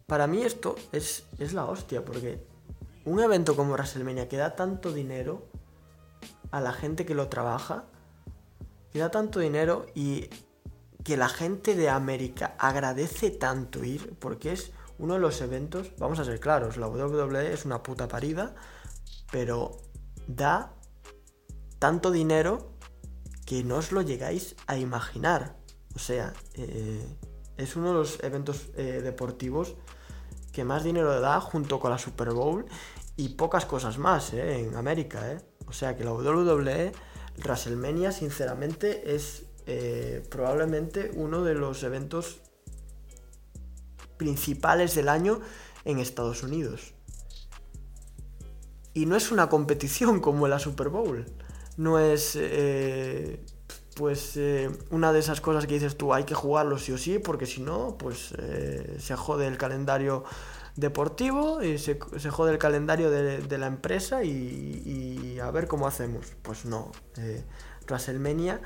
Para 0.07 0.27
mí 0.27 0.43
esto 0.43 0.77
es, 0.93 1.25
es 1.39 1.53
la 1.53 1.65
hostia, 1.65 2.05
porque 2.05 2.45
un 3.05 3.21
evento 3.21 3.57
como 3.57 3.73
WrestleMania 3.73 4.29
que 4.29 4.37
da 4.37 4.55
tanto 4.57 4.93
dinero 4.93 5.47
a 6.51 6.61
la 6.61 6.73
gente 6.73 7.07
que 7.07 7.15
lo 7.15 7.29
trabaja, 7.29 7.85
que 8.93 8.99
da 8.99 9.11
tanto 9.11 9.41
dinero 9.41 9.87
y 9.95 10.29
que 11.05 11.17
la 11.17 11.29
gente 11.29 11.75
de 11.77 11.89
América 11.89 12.57
agradece 12.59 13.31
tanto 13.31 13.85
ir, 13.85 14.17
porque 14.19 14.53
es 14.53 14.73
uno 14.99 15.15
de 15.15 15.21
los 15.21 15.41
eventos, 15.41 15.93
vamos 15.99 16.19
a 16.19 16.25
ser 16.25 16.41
claros, 16.41 16.77
la 16.77 16.89
WWE 16.89 17.53
es 17.53 17.65
una 17.65 17.83
puta 17.83 18.09
parida, 18.09 18.55
pero 19.31 19.77
da 20.27 20.73
tanto 21.87 22.11
dinero 22.11 22.73
que 23.45 23.63
no 23.63 23.77
os 23.77 23.93
lo 23.93 24.03
llegáis 24.03 24.57
a 24.67 24.77
imaginar. 24.77 25.55
O 25.95 26.01
sea, 26.01 26.33
eh, 26.55 27.07
es 27.57 27.77
uno 27.77 27.91
de 27.91 27.95
los 27.95 28.21
eventos 28.25 28.71
eh, 28.75 29.01
deportivos 29.05 29.77
que 30.51 30.65
más 30.65 30.83
dinero 30.83 31.21
da 31.21 31.41
junto 31.41 31.79
con 31.79 31.93
la 31.93 31.99
Super 31.99 32.31
Bowl 32.33 32.67
y 33.15 33.29
pocas 33.37 33.67
cosas 33.67 33.99
más 33.99 34.33
eh, 34.33 34.65
en 34.65 34.75
América. 34.75 35.41
O 35.69 35.73
sea 35.73 35.97
que 35.97 36.03
la 36.03 36.13
WWE, 36.13 36.91
WrestleMania, 37.39 38.11
sinceramente, 38.11 39.15
es 39.15 39.45
probablemente 40.29 41.13
uno 41.15 41.45
de 41.45 41.55
los 41.55 41.85
eventos 41.85 42.41
principales 44.17 44.97
del 44.97 45.09
año 45.09 45.41
en 45.85 46.01
Estados 46.01 46.43
Unidos. 46.43 46.95
Y 48.93 49.07
no 49.07 49.15
es 49.15 49.31
una 49.31 49.49
competición 49.49 50.19
como 50.19 50.49
la 50.49 50.59
Super 50.59 50.89
Bowl 50.89 51.27
no 51.77 51.99
es 51.99 52.37
eh, 52.37 53.45
pues 53.95 54.37
eh, 54.37 54.71
una 54.91 55.13
de 55.13 55.21
esas 55.21 55.41
cosas 55.41 55.67
que 55.67 55.75
dices 55.75 55.97
tú, 55.97 56.13
hay 56.13 56.25
que 56.25 56.35
jugarlo 56.35 56.79
sí 56.79 56.93
o 56.93 56.99
sí, 56.99 57.19
porque 57.19 57.47
si 57.47 57.63
no, 57.63 57.97
pues 57.99 58.35
eh, 58.39 58.97
se 58.99 59.17
jode 59.17 59.47
el 59.47 59.57
calendario 59.57 60.25
deportivo 60.77 61.63
y 61.63 61.79
se, 61.79 61.99
jode 62.31 62.53
el 62.53 62.59
calendario 62.59 63.11
de, 63.11 63.59
la 63.59 63.67
empresa 63.67 64.23
y, 64.23 65.39
a 65.43 65.51
ver 65.51 65.67
cómo 65.67 65.87
hacemos. 65.87 66.35
Pues 66.43 66.67
no, 66.67 66.93
WrestleMania 67.87 68.61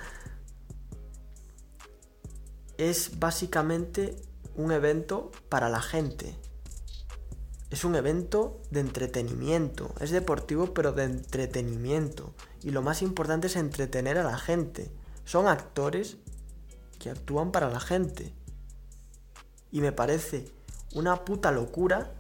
es 2.79 3.21
básicamente 3.21 4.17
un 4.57 4.73
evento 4.73 5.31
para 5.49 5.69
la 5.69 5.81
gente. 5.81 6.37
Es 7.71 7.85
un 7.85 7.95
evento 7.95 8.61
de 8.73 8.81
entretenimiento. 8.81 9.95
Es 10.01 10.11
deportivo 10.11 10.75
pero 10.75 10.91
de 10.91 11.05
entretenimiento 11.05 12.35
y 12.63 12.71
lo 12.71 12.83
más 12.83 13.03
importante 13.03 13.47
es 13.47 13.57
entretener 13.57 14.19
a 14.19 14.25
la 14.25 14.39
gente. 14.39 14.91
Son 15.25 15.49
actores 15.49 16.19
que 16.99 17.11
actúan 17.11 17.53
para 17.53 17.71
la 17.71 17.81
gente. 17.81 18.35
Y 19.71 19.81
me 19.81 19.93
parece 19.93 20.53
una 20.95 21.25
puta 21.25 21.53
locura 21.53 22.13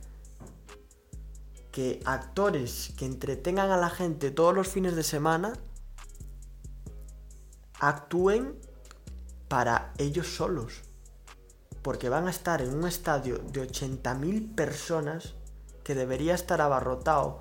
que 1.72 2.00
actores 2.04 2.92
que 2.96 3.06
entretengan 3.06 3.70
a 3.70 3.76
la 3.76 3.90
gente 3.90 4.30
todos 4.30 4.54
los 4.54 4.68
fines 4.68 4.96
de 4.96 5.02
semana 5.02 5.52
actúen 7.78 8.58
para 9.48 9.92
ellos 9.98 10.28
solos. 10.34 10.82
Porque 11.82 12.08
van 12.08 12.26
a 12.26 12.30
estar 12.30 12.60
en 12.60 12.74
un 12.74 12.86
estadio 12.86 13.38
de 13.38 13.68
80.000 13.68 14.54
personas 14.54 15.34
que 15.82 15.94
debería 15.94 16.34
estar 16.34 16.60
abarrotado 16.60 17.40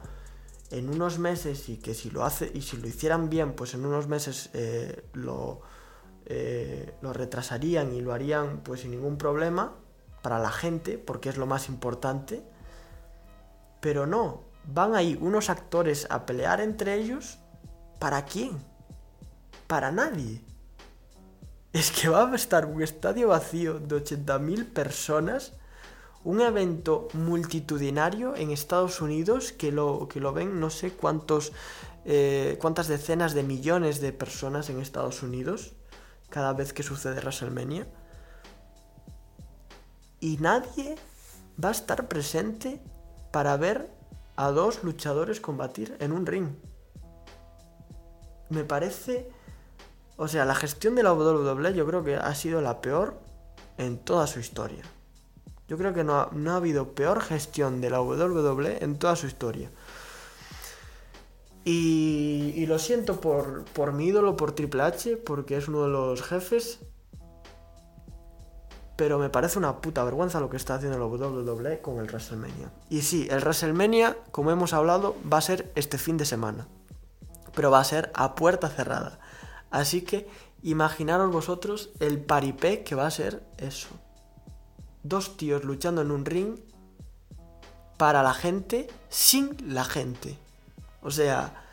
en 0.71 0.89
unos 0.89 1.19
meses 1.19 1.69
y 1.69 1.77
que 1.77 1.93
si 1.93 2.09
lo 2.09 2.23
hace 2.23 2.51
y 2.53 2.61
si 2.61 2.77
lo 2.77 2.87
hicieran 2.87 3.29
bien, 3.29 3.53
pues 3.53 3.73
en 3.73 3.85
unos 3.85 4.07
meses 4.07 4.49
eh, 4.53 5.03
lo, 5.13 5.61
eh, 6.25 6.93
lo 7.01 7.13
retrasarían 7.13 7.93
y 7.93 8.01
lo 8.01 8.13
harían 8.13 8.61
pues 8.63 8.81
sin 8.81 8.91
ningún 8.91 9.17
problema 9.17 9.75
para 10.21 10.39
la 10.39 10.51
gente, 10.51 10.97
porque 10.97 11.29
es 11.29 11.37
lo 11.37 11.45
más 11.45 11.69
importante. 11.69 12.43
Pero 13.79 14.05
no, 14.05 14.43
van 14.65 14.95
ahí 14.95 15.17
unos 15.19 15.49
actores 15.49 16.07
a 16.09 16.25
pelear 16.25 16.61
entre 16.61 16.95
ellos. 16.95 17.39
¿Para 17.99 18.25
quién? 18.25 18.57
Para 19.67 19.91
nadie. 19.91 20.41
Es 21.73 21.91
que 21.91 22.09
va 22.09 22.29
a 22.29 22.35
estar 22.35 22.65
un 22.65 22.81
estadio 22.81 23.29
vacío 23.29 23.79
de 23.79 23.95
80.000 23.95 24.73
personas 24.73 25.53
un 26.23 26.41
evento 26.41 27.07
multitudinario 27.13 28.35
en 28.35 28.51
Estados 28.51 29.01
Unidos 29.01 29.51
que 29.51 29.71
lo, 29.71 30.07
que 30.07 30.19
lo 30.19 30.33
ven 30.33 30.59
no 30.59 30.69
sé 30.69 30.91
cuántos, 30.91 31.53
eh, 32.05 32.57
cuántas 32.59 32.87
decenas 32.87 33.33
de 33.33 33.43
millones 33.43 34.01
de 34.01 34.11
personas 34.11 34.69
en 34.69 34.79
Estados 34.79 35.23
Unidos 35.23 35.73
cada 36.29 36.53
vez 36.53 36.73
que 36.73 36.83
sucede 36.83 37.21
WrestleMania. 37.21 37.87
Y 40.19 40.37
nadie 40.37 40.97
va 41.63 41.69
a 41.69 41.71
estar 41.71 42.07
presente 42.07 42.81
para 43.31 43.55
ver 43.57 43.89
a 44.35 44.51
dos 44.51 44.83
luchadores 44.83 45.39
combatir 45.39 45.95
en 45.99 46.11
un 46.11 46.25
ring. 46.25 46.49
Me 48.49 48.63
parece... 48.63 49.29
O 50.17 50.27
sea, 50.27 50.43
la 50.43 50.55
gestión 50.55 50.95
de 50.95 51.03
la 51.03 51.13
WWE 51.13 51.73
yo 51.73 51.85
creo 51.85 52.03
que 52.03 52.15
ha 52.17 52.35
sido 52.35 52.61
la 52.61 52.81
peor 52.81 53.21
en 53.77 53.97
toda 53.97 54.27
su 54.27 54.41
historia. 54.41 54.83
Yo 55.69 55.77
creo 55.77 55.93
que 55.93 56.03
no 56.03 56.15
ha, 56.15 56.55
habido 56.55 56.93
peor 56.95 57.21
gestión 57.21 57.79
de 57.79 57.91
la 57.91 58.01
WWE 58.01 58.83
en 58.83 58.97
toda 58.97 59.15
su 59.15 59.27
historia. 59.27 59.69
Y, 61.63 62.65
lo 62.65 62.79
siento 62.79 63.21
por, 63.21 63.65
por, 63.65 63.93
mi 63.93 64.07
ídolo, 64.07 64.35
por 64.35 64.53
Triple 64.53 64.81
H, 64.81 65.17
porque 65.17 65.57
es 65.57 65.67
uno 65.67 65.83
de 65.83 65.89
los 65.89 66.23
jefes. 66.23 66.79
Pero 68.95 69.19
me 69.19 69.29
parece 69.29 69.59
una 69.59 69.79
puta 69.79 70.03
vergüenza 70.03 70.39
lo 70.39 70.49
que 70.49 70.57
está 70.57 70.73
haciendo 70.73 70.97
la 70.97 71.05
WWE 71.05 71.81
con 71.81 71.99
el 71.99 72.07
WrestleMania. 72.07 72.71
Y 72.89 73.01
sí, 73.01 73.27
el 73.29 73.41
WrestleMania, 73.41 74.17
como 74.31 74.49
hemos 74.49 74.73
hablado, 74.73 75.15
va 75.31 75.37
a 75.37 75.41
ser 75.41 75.71
este 75.75 75.99
fin 75.99 76.17
de 76.17 76.25
semana. 76.25 76.67
Pero 77.53 77.69
va 77.69 77.79
a 77.79 77.83
ser 77.83 78.11
a 78.15 78.33
puerta 78.33 78.69
cerrada. 78.69 79.19
Así 79.69 80.01
que 80.01 80.27
imaginaros 80.63 81.31
vosotros 81.31 81.91
el 81.99 82.19
paripé 82.19 82.83
que 82.83 82.95
va 82.95 83.05
a 83.05 83.11
ser 83.11 83.43
eso 83.59 83.89
dos 85.03 85.37
tíos 85.37 85.63
luchando 85.63 86.01
en 86.01 86.11
un 86.11 86.25
ring 86.25 86.55
para 87.97 88.23
la 88.23 88.33
gente 88.33 88.87
sin 89.09 89.73
la 89.73 89.83
gente. 89.83 90.37
O 91.01 91.11
sea, 91.11 91.65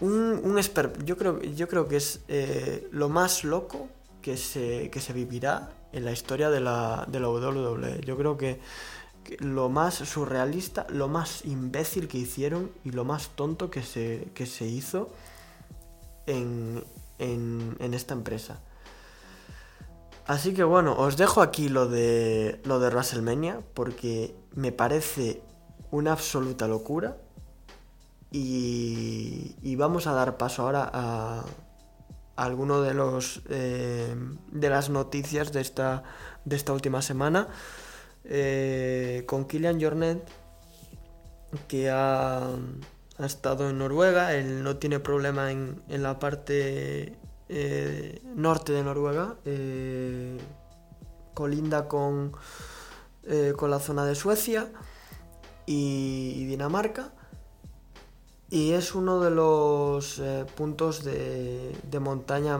un, 0.00 0.40
un 0.44 0.60
yo, 1.04 1.16
creo, 1.16 1.40
yo 1.42 1.68
creo 1.68 1.88
que 1.88 1.96
es 1.96 2.20
eh, 2.28 2.88
lo 2.92 3.08
más 3.08 3.44
loco 3.44 3.88
que 4.22 4.36
se, 4.36 4.90
que 4.90 5.00
se 5.00 5.12
vivirá 5.12 5.70
en 5.92 6.04
la 6.04 6.12
historia 6.12 6.50
de 6.50 6.60
la, 6.60 7.06
de 7.08 7.20
la 7.20 7.28
WWE. 7.28 8.00
Yo 8.04 8.16
creo 8.16 8.36
que, 8.36 8.60
lo 9.40 9.68
más 9.68 9.94
surrealista, 9.94 10.86
lo 10.88 11.08
más 11.08 11.44
imbécil 11.44 12.06
que 12.06 12.18
hicieron 12.18 12.70
y 12.84 12.92
lo 12.92 13.04
más 13.04 13.30
tonto 13.30 13.70
que 13.70 13.82
se, 13.82 14.28
que 14.34 14.46
se 14.46 14.66
hizo 14.66 15.08
en, 16.26 16.84
en 17.18 17.94
esta 17.94 18.14
empresa. 18.14 18.60
Así 20.26 20.54
que 20.54 20.64
bueno, 20.64 20.96
os 20.98 21.16
dejo 21.16 21.40
aquí 21.40 21.68
lo 21.68 21.86
de 21.86 22.60
lo 22.64 22.80
de 22.80 22.88
WrestleMania 22.88 23.60
porque 23.74 24.34
me 24.54 24.72
parece 24.72 25.40
una 25.90 26.12
absoluta 26.12 26.66
locura. 26.66 27.16
Y, 28.32 29.76
vamos 29.76 30.06
a 30.06 30.12
dar 30.12 30.36
paso 30.36 30.62
ahora 30.62 30.90
a, 30.92 31.44
alguno 32.34 32.82
de 32.82 32.92
los 32.92 33.42
eh, 33.48 34.14
de 34.50 34.68
las 34.68 34.90
noticias 34.90 35.52
de 35.52 35.60
esta 35.60 36.02
de 36.44 36.56
esta 36.56 36.72
última 36.72 37.02
semana. 37.02 37.48
Eh, 38.24 39.22
con 39.26 39.44
Kilian 39.46 39.80
Jornet 39.80 40.28
que 41.68 41.88
ha, 41.90 42.48
estado 43.20 43.70
en 43.70 43.78
Noruega. 43.78 44.34
Él 44.34 44.64
no 44.64 44.76
tiene 44.76 44.98
problema 44.98 45.52
en, 45.52 45.82
en 45.88 46.02
la 46.02 46.18
parte 46.18 47.16
eh, 47.48 48.20
norte 48.34 48.72
de 48.72 48.82
Noruega 48.82 49.36
colinda 51.34 51.88
con 51.88 52.32
con 53.56 53.70
la 53.70 53.80
zona 53.80 54.04
de 54.04 54.14
Suecia 54.14 54.68
y 55.66 56.44
Dinamarca 56.46 57.12
y 58.48 58.72
es 58.72 58.94
uno 58.94 59.20
de 59.20 59.30
los 59.30 60.20
eh, 60.20 60.46
puntos 60.54 61.02
de, 61.02 61.74
montaña 62.00 62.58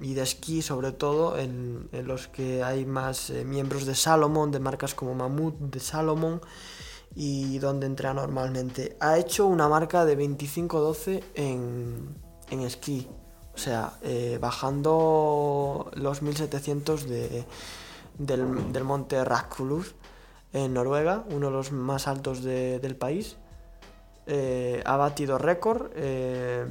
y 0.00 0.12
de 0.12 0.22
esquí, 0.22 0.60
sobre 0.60 0.92
todo, 0.92 1.38
en, 1.38 1.88
los 2.04 2.28
que 2.28 2.62
hay 2.62 2.84
más 2.84 3.30
eh, 3.30 3.44
miembros 3.44 3.86
de 3.86 3.94
Salomon, 3.94 4.50
de 4.50 4.60
marcas 4.60 4.94
como 4.94 5.14
Mammoth, 5.14 5.58
de 5.58 5.80
Salomon, 5.80 6.42
y 7.14 7.58
donde 7.60 7.86
entra 7.86 8.12
normalmente. 8.12 8.96
Ha 9.00 9.18
hecho 9.18 9.46
una 9.46 9.68
marca 9.68 10.04
de 10.04 10.18
25-12 10.18 11.22
en, 11.34 12.60
esquí, 12.60 13.08
o 13.54 13.58
sea, 13.58 13.92
eh, 14.02 14.38
bajando 14.40 15.90
los 15.94 16.22
1700 16.22 17.08
de, 17.08 17.44
del, 18.18 18.84
monte 18.84 19.22
Rakkulur 19.24 19.84
en 20.52 20.74
Noruega, 20.74 21.24
uno 21.28 21.46
de 21.46 21.52
los 21.52 21.72
más 21.72 22.08
altos 22.08 22.42
del 22.42 22.96
país 22.96 23.36
eh, 24.26 24.82
ha 24.86 24.96
batido 24.96 25.36
récord 25.38 25.90
eh, 25.94 26.66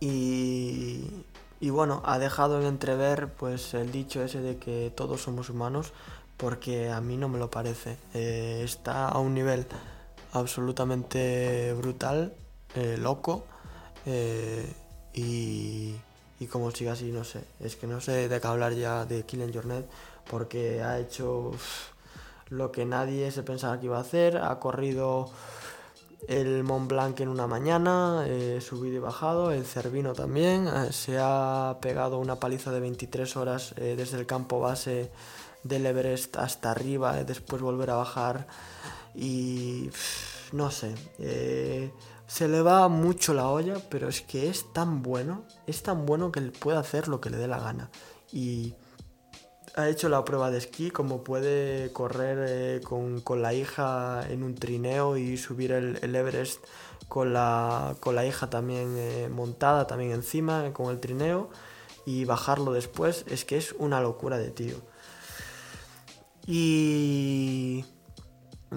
y, 0.00 1.24
y, 1.60 1.70
bueno, 1.70 2.02
ha 2.04 2.18
dejado 2.18 2.60
en 2.60 2.66
entrever 2.66 3.32
pues 3.32 3.74
el 3.74 3.92
dicho 3.92 4.22
ese 4.22 4.40
de 4.40 4.56
que 4.58 4.92
todos 4.94 5.22
somos 5.22 5.50
humanos 5.50 5.92
porque 6.36 6.90
a 6.90 7.00
mí 7.00 7.16
no 7.16 7.28
me 7.28 7.38
lo 7.38 7.48
parece. 7.50 7.96
Está 8.12 9.08
a 9.08 9.18
un 9.18 9.34
nivel 9.34 9.66
absolutamente 10.32 11.72
brutal, 11.74 12.34
loco 12.98 13.44
y, 14.06 15.94
y 16.40 16.46
como 16.46 16.70
sigue 16.70 16.90
así, 16.90 17.12
no 17.12 17.24
sé. 17.24 17.44
Es 17.60 17.76
que 17.76 17.86
no 17.86 18.00
sé 18.00 18.28
de 18.28 18.40
qué 18.40 18.46
hablar 18.46 18.74
ya 18.74 19.04
de 19.04 19.24
Killing 19.24 19.52
Jornet 19.52 19.86
porque 20.30 20.82
ha 20.82 20.98
hecho 20.98 21.52
lo 22.48 22.72
que 22.72 22.84
nadie 22.84 23.30
se 23.30 23.42
pensaba 23.42 23.78
que 23.78 23.86
iba 23.86 23.98
a 23.98 24.02
hacer. 24.02 24.36
Ha 24.36 24.58
corrido 24.58 25.30
el 26.28 26.64
Mont 26.64 26.88
Blanc 26.88 27.20
en 27.20 27.28
una 27.28 27.46
mañana, 27.46 28.24
eh, 28.26 28.60
subido 28.60 28.96
y 28.96 28.98
bajado, 28.98 29.50
el 29.50 29.64
Cervino 29.64 30.12
también. 30.12 30.66
Eh, 30.68 30.92
se 30.92 31.18
ha 31.18 31.78
pegado 31.80 32.18
una 32.18 32.36
paliza 32.36 32.72
de 32.72 32.80
23 32.80 33.36
horas 33.36 33.74
eh, 33.76 33.94
desde 33.96 34.18
el 34.18 34.26
campo 34.26 34.60
base 34.60 35.10
del 35.62 35.86
Everest 35.86 36.36
hasta 36.36 36.70
arriba, 36.70 37.24
después 37.24 37.62
volver 37.62 37.90
a 37.90 37.96
bajar 37.96 38.46
y 39.14 39.90
no 40.52 40.70
sé. 40.70 40.94
Se 42.26 42.48
le 42.48 42.62
va 42.62 42.88
mucho 42.88 43.34
la 43.34 43.48
olla, 43.48 43.76
pero 43.90 44.08
es 44.08 44.22
que 44.22 44.48
es 44.48 44.72
tan 44.72 45.02
bueno, 45.02 45.44
es 45.66 45.82
tan 45.82 46.06
bueno 46.06 46.32
que 46.32 46.40
él 46.40 46.52
puede 46.52 46.78
hacer 46.78 47.08
lo 47.08 47.20
que 47.20 47.30
le 47.30 47.36
dé 47.36 47.48
la 47.48 47.60
gana. 47.60 47.90
Y 48.32 48.74
ha 49.76 49.88
hecho 49.88 50.08
la 50.08 50.24
prueba 50.24 50.50
de 50.50 50.58
esquí, 50.58 50.90
como 50.90 51.22
puede 51.24 51.92
correr 51.92 52.46
eh, 52.48 52.80
con, 52.82 53.42
la 53.42 53.54
hija 53.54 54.24
en 54.28 54.42
un 54.42 54.54
trineo 54.54 55.16
y 55.16 55.36
subir 55.36 55.72
el, 55.72 56.14
Everest 56.14 56.64
con 57.08 57.32
la, 57.32 57.96
con 58.00 58.14
la, 58.14 58.24
hija 58.24 58.48
también 58.48 58.94
eh, 58.96 59.28
montada, 59.28 59.86
también 59.86 60.12
encima, 60.12 60.72
con 60.72 60.90
el 60.90 61.00
trineo, 61.00 61.50
y 62.06 62.24
bajarlo 62.24 62.72
después, 62.72 63.24
es 63.28 63.44
que 63.44 63.56
es 63.56 63.72
una 63.78 64.00
locura 64.00 64.38
de 64.38 64.50
tío. 64.50 64.76
Y 66.46 67.84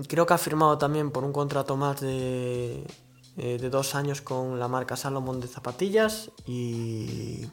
creo 0.08 0.26
que 0.26 0.34
ha 0.34 0.38
firmado 0.38 0.78
también 0.78 1.12
por 1.12 1.24
un 1.24 1.34
contrato 1.34 1.76
más 1.78 2.02
de, 2.02 2.86
eh, 3.38 3.60
de 3.60 3.70
dos 3.70 3.94
años 3.94 4.22
con 4.22 4.58
la 4.58 4.68
marca 4.68 4.96
Salomon 4.96 5.40
de 5.40 5.48
zapatillas 5.48 6.32
y 6.48 7.46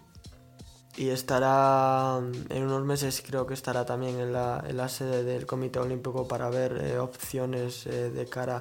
y 0.96 1.08
estará 1.08 2.20
en 2.48 2.62
unos 2.62 2.84
meses 2.84 3.22
creo 3.26 3.46
que 3.46 3.54
estará 3.54 3.84
también 3.84 4.18
en 4.20 4.32
la, 4.32 4.64
en 4.66 4.76
la 4.76 4.88
sede 4.88 5.24
del 5.24 5.44
Comité 5.44 5.80
Olímpico 5.80 6.28
para 6.28 6.48
ver 6.48 6.80
eh, 6.80 6.98
opciones 6.98 7.86
eh, 7.86 8.10
de 8.10 8.26
cara 8.26 8.60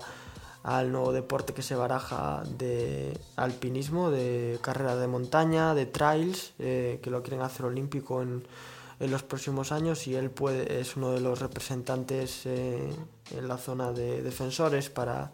al 0.63 0.91
nuevo 0.91 1.13
deporte 1.13 1.53
que 1.53 1.61
se 1.61 1.75
baraja 1.75 2.43
de 2.57 3.17
alpinismo, 3.35 4.09
de 4.09 4.59
carrera 4.61 4.95
de 4.95 5.07
montaña, 5.07 5.73
de 5.75 5.85
trails, 5.85 6.53
que 6.57 7.01
lo 7.07 7.21
quieren 7.21 7.41
hacer 7.41 7.65
olímpico 7.65 8.21
en, 8.21 8.47
en, 9.01 9.11
los 9.11 9.23
próximos 9.23 9.73
años 9.73 10.07
y 10.07 10.15
él 10.15 10.31
puede, 10.31 10.79
es 10.79 10.95
uno 10.95 11.11
de 11.11 11.19
los 11.19 11.39
representantes 11.39 12.45
en 12.45 12.95
la 13.45 13.57
zona 13.57 13.91
de 13.91 14.21
defensores 14.21 14.89
para, 14.89 15.33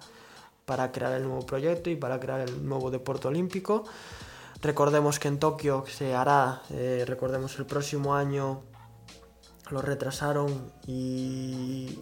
para 0.70 0.92
crear 0.92 1.14
el 1.14 1.24
nuevo 1.24 1.44
proyecto 1.48 1.90
y 1.90 1.96
para 1.96 2.20
crear 2.20 2.42
el 2.42 2.64
nuevo 2.64 2.92
deporte 2.92 3.28
olímpico. 3.28 3.86
Recordemos 4.62 5.18
que 5.18 5.28
en 5.28 5.40
Tokio 5.40 5.84
se 5.88 6.14
hará, 6.14 6.62
eh, 6.70 7.06
recordemos 7.08 7.58
el 7.58 7.66
próximo 7.66 8.14
año, 8.14 8.62
lo 9.72 9.82
retrasaron 9.82 10.72
y, 10.86 11.98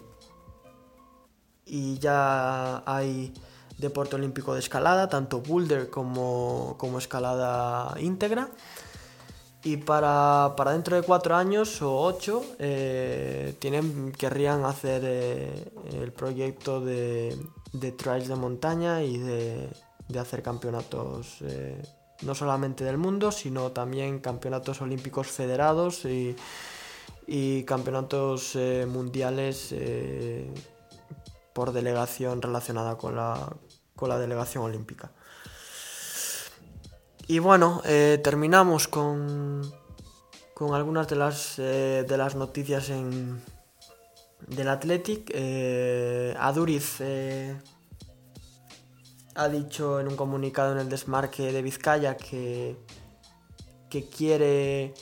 y 1.64 1.98
ya 1.98 2.82
hay 2.84 3.32
deporte 3.78 4.16
olímpico 4.16 4.52
de 4.52 4.60
escalada, 4.60 5.08
tanto 5.08 5.40
boulder 5.40 5.88
como, 5.88 6.74
como 6.76 6.98
escalada 6.98 7.98
íntegra. 7.98 8.50
Y 9.64 9.78
para, 9.78 10.54
dentro 10.66 10.94
de 10.94 11.02
cuatro 11.02 11.34
años 11.34 11.80
o 11.80 12.00
ocho 12.00 12.44
eh, 12.58 13.54
tienen, 13.58 14.12
querrían 14.12 14.64
hacer 14.66 15.02
eh, 15.04 15.72
el 15.92 16.12
proyecto 16.12 16.80
de, 16.80 17.36
de 17.72 17.92
trails 17.92 18.28
de 18.28 18.36
montaña 18.36 19.02
y 19.02 19.18
de, 19.18 19.68
de 20.08 20.18
hacer 20.18 20.42
campeonatos 20.42 21.42
no 22.22 22.34
solamente 22.34 22.84
del 22.84 22.98
mundo, 22.98 23.32
sino 23.32 23.72
también 23.72 24.18
campeonatos 24.18 24.80
olímpicos 24.80 25.28
federados 25.28 26.04
y, 26.04 26.36
campeonatos 27.64 28.56
eh, 28.56 28.86
mundiales 28.88 29.68
eh, 29.72 30.50
por 31.52 31.72
delegación 31.72 32.40
relacionada 32.40 32.96
con 32.96 33.16
la, 33.16 33.54
con 33.94 34.08
la 34.08 34.18
delegación 34.18 34.64
olímpica. 34.64 35.12
Y 37.26 37.38
bueno, 37.40 37.82
eh, 37.84 38.18
terminamos 38.24 38.88
con, 38.88 39.70
con 40.54 40.74
algunas 40.74 41.06
de 41.08 41.16
las, 41.16 41.58
de 41.58 42.16
las 42.16 42.34
noticias 42.34 42.88
en, 42.88 43.42
del 44.46 44.68
Athletic. 44.68 45.34
Aduriz 46.38 47.00
ha 49.38 49.48
dicho 49.48 50.00
en 50.00 50.08
un 50.08 50.16
comunicado 50.16 50.72
en 50.72 50.78
el 50.78 50.88
desmarque 50.88 51.52
de 51.52 51.62
Vizcaya 51.62 52.16
que, 52.16 52.76
que 53.88 54.04
quiere 54.08 54.94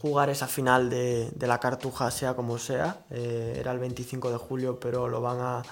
jugar 0.00 0.30
esa 0.30 0.46
final 0.46 0.88
de, 0.88 1.30
la 1.38 1.60
cartuja 1.60 2.10
sea 2.10 2.34
como 2.34 2.58
sea. 2.58 3.04
Eh, 3.10 3.56
era 3.58 3.72
el 3.72 3.78
25 3.78 4.30
de 4.30 4.38
julio, 4.38 4.80
pero 4.80 5.08
lo 5.08 5.20
van 5.20 5.40
a 5.40 5.62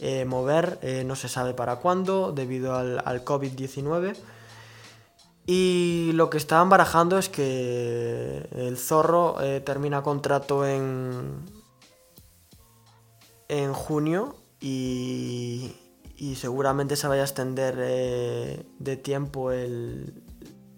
eh, 0.00 0.24
mover, 0.24 0.80
eh, 0.82 1.04
no 1.04 1.14
se 1.14 1.28
sabe 1.28 1.54
para 1.54 1.76
cuándo, 1.76 2.32
debido 2.32 2.74
al, 2.74 3.00
al 3.04 3.24
COVID-19. 3.24 4.16
Y 5.46 6.10
lo 6.14 6.30
que 6.30 6.38
estaban 6.38 6.68
barajando 6.68 7.18
es 7.18 7.28
que 7.28 8.48
el 8.50 8.76
zorro 8.76 9.36
termina 9.64 10.02
contrato 10.02 10.66
en, 10.66 11.42
en 13.48 13.72
junio 13.72 14.36
y, 14.60 15.74
seguramente 16.36 16.96
se 16.96 17.08
vaya 17.08 17.22
a 17.22 17.24
extender 17.24 17.76
eh, 17.78 18.66
de 18.78 18.96
tiempo 18.96 19.50
el, 19.52 20.22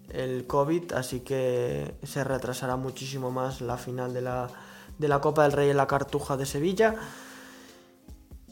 el, 0.09 0.47
COVID, 0.47 0.93
así 0.93 1.21
que 1.21 1.95
se 2.03 2.23
retrasará 2.23 2.75
muchísimo 2.77 3.31
más 3.31 3.61
la 3.61 3.77
final 3.77 4.13
de 4.13 4.21
la, 4.21 4.47
de 4.97 5.07
la 5.07 5.19
Copa 5.19 5.43
del 5.43 5.51
Rey 5.51 5.69
en 5.69 5.77
la 5.77 5.87
Cartuja 5.87 6.37
de 6.37 6.45
Sevilla. 6.45 6.95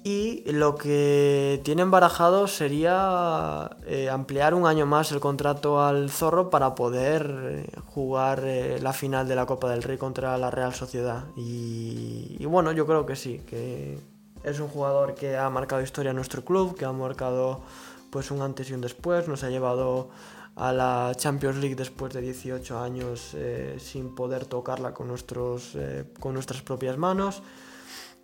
Y 0.02 0.50
lo 0.52 0.76
que 0.76 1.60
tienen 1.64 1.92
barajado 1.92 2.48
sería 2.48 3.70
eh, 3.86 4.10
ampliar 4.10 4.54
un 4.54 4.66
año 4.66 4.86
más 4.86 5.12
el 5.12 5.20
contrato 5.20 5.84
al 5.84 6.10
Zorro 6.10 6.50
para 6.50 6.74
poder 6.74 7.66
eh, 7.68 7.72
jugar 7.86 8.44
la 8.82 8.94
final 8.94 9.28
de 9.28 9.36
la 9.36 9.46
Copa 9.46 9.70
del 9.70 9.84
Rey 9.84 9.98
contra 9.98 10.38
la 10.38 10.50
Real 10.52 10.74
Sociedad. 10.74 11.26
Y, 11.36 12.38
y, 12.40 12.46
bueno, 12.46 12.72
yo 12.72 12.88
creo 12.88 13.06
que 13.06 13.18
sí, 13.18 13.40
que 13.46 14.00
es 14.44 14.60
un 14.60 14.68
jugador 14.68 15.16
que 15.16 15.38
ha 15.38 15.50
marcado 15.50 15.82
historia 15.82 16.12
en 16.12 16.16
nuestro 16.16 16.44
club, 16.44 16.76
que 16.78 16.86
ha 16.86 16.92
marcado 16.92 17.62
pues 18.10 18.32
un 18.32 18.42
antes 18.42 18.70
y 18.70 18.74
un 18.74 18.82
después, 18.82 19.28
nos 19.28 19.44
ha 19.44 19.50
llevado 19.50 20.10
a 20.56 20.74
la 20.74 21.14
Champions 21.16 21.58
League 21.58 21.76
después 21.76 22.14
de 22.14 22.22
18 22.22 22.80
años 22.80 23.36
sin 23.78 24.16
poder 24.16 24.46
tocarla 24.46 24.94
con, 24.94 25.08
nuestros, 25.08 25.78
con 26.20 26.34
nuestras 26.34 26.62
propias 26.62 26.98
manos 26.98 27.42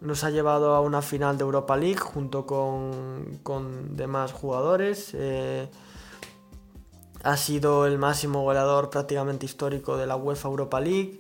nos 0.02 0.24
ha 0.24 0.30
llevado 0.30 0.76
a 0.76 0.82
una 0.82 1.02
final 1.02 1.38
de 1.38 1.44
Europa 1.44 1.78
League 1.78 1.98
junto 1.98 2.46
con, 2.46 3.96
demás 3.96 4.32
jugadores. 4.32 5.12
Eh, 5.14 5.68
ha 7.24 7.38
sido 7.38 7.88
el 7.88 7.98
máximo 7.98 8.44
goleador 8.44 8.90
prácticamente 8.90 9.46
histórico 9.46 9.98
de 9.98 10.06
la 10.06 10.16
UEFA 10.16 10.50
Europa 10.50 10.80
League. 10.80 11.20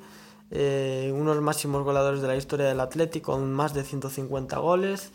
Eh, 0.51 1.11
uno 1.13 1.31
de 1.31 1.35
los 1.35 1.43
máximos 1.43 1.83
goleadores 1.83 2.21
de 2.21 2.27
la 2.27 2.35
historia 2.35 2.67
del 2.67 2.79
Atlético 2.79 3.33
con 3.33 3.51
más 3.51 3.73
de 3.73 3.83
150 3.83 4.57
goles. 4.59 5.11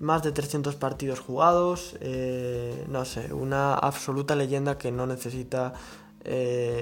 Más 0.00 0.22
de 0.22 0.32
300 0.32 0.74
partidos 0.76 1.20
jugados. 1.20 1.96
Eh, 2.00 2.84
no 2.88 3.04
sé, 3.04 3.32
una 3.32 3.74
absoluta 3.74 4.34
leyenda 4.34 4.78
que 4.78 4.92
no 4.92 5.06
necesita 5.06 5.72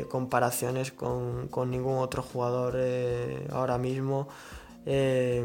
comparaciones 0.08 0.92
con, 0.92 1.50
ningún 1.68 1.98
otro 1.98 2.22
jugador 2.22 2.78
ahora 3.50 3.76
mismo. 3.76 4.28
Eh, 4.86 5.44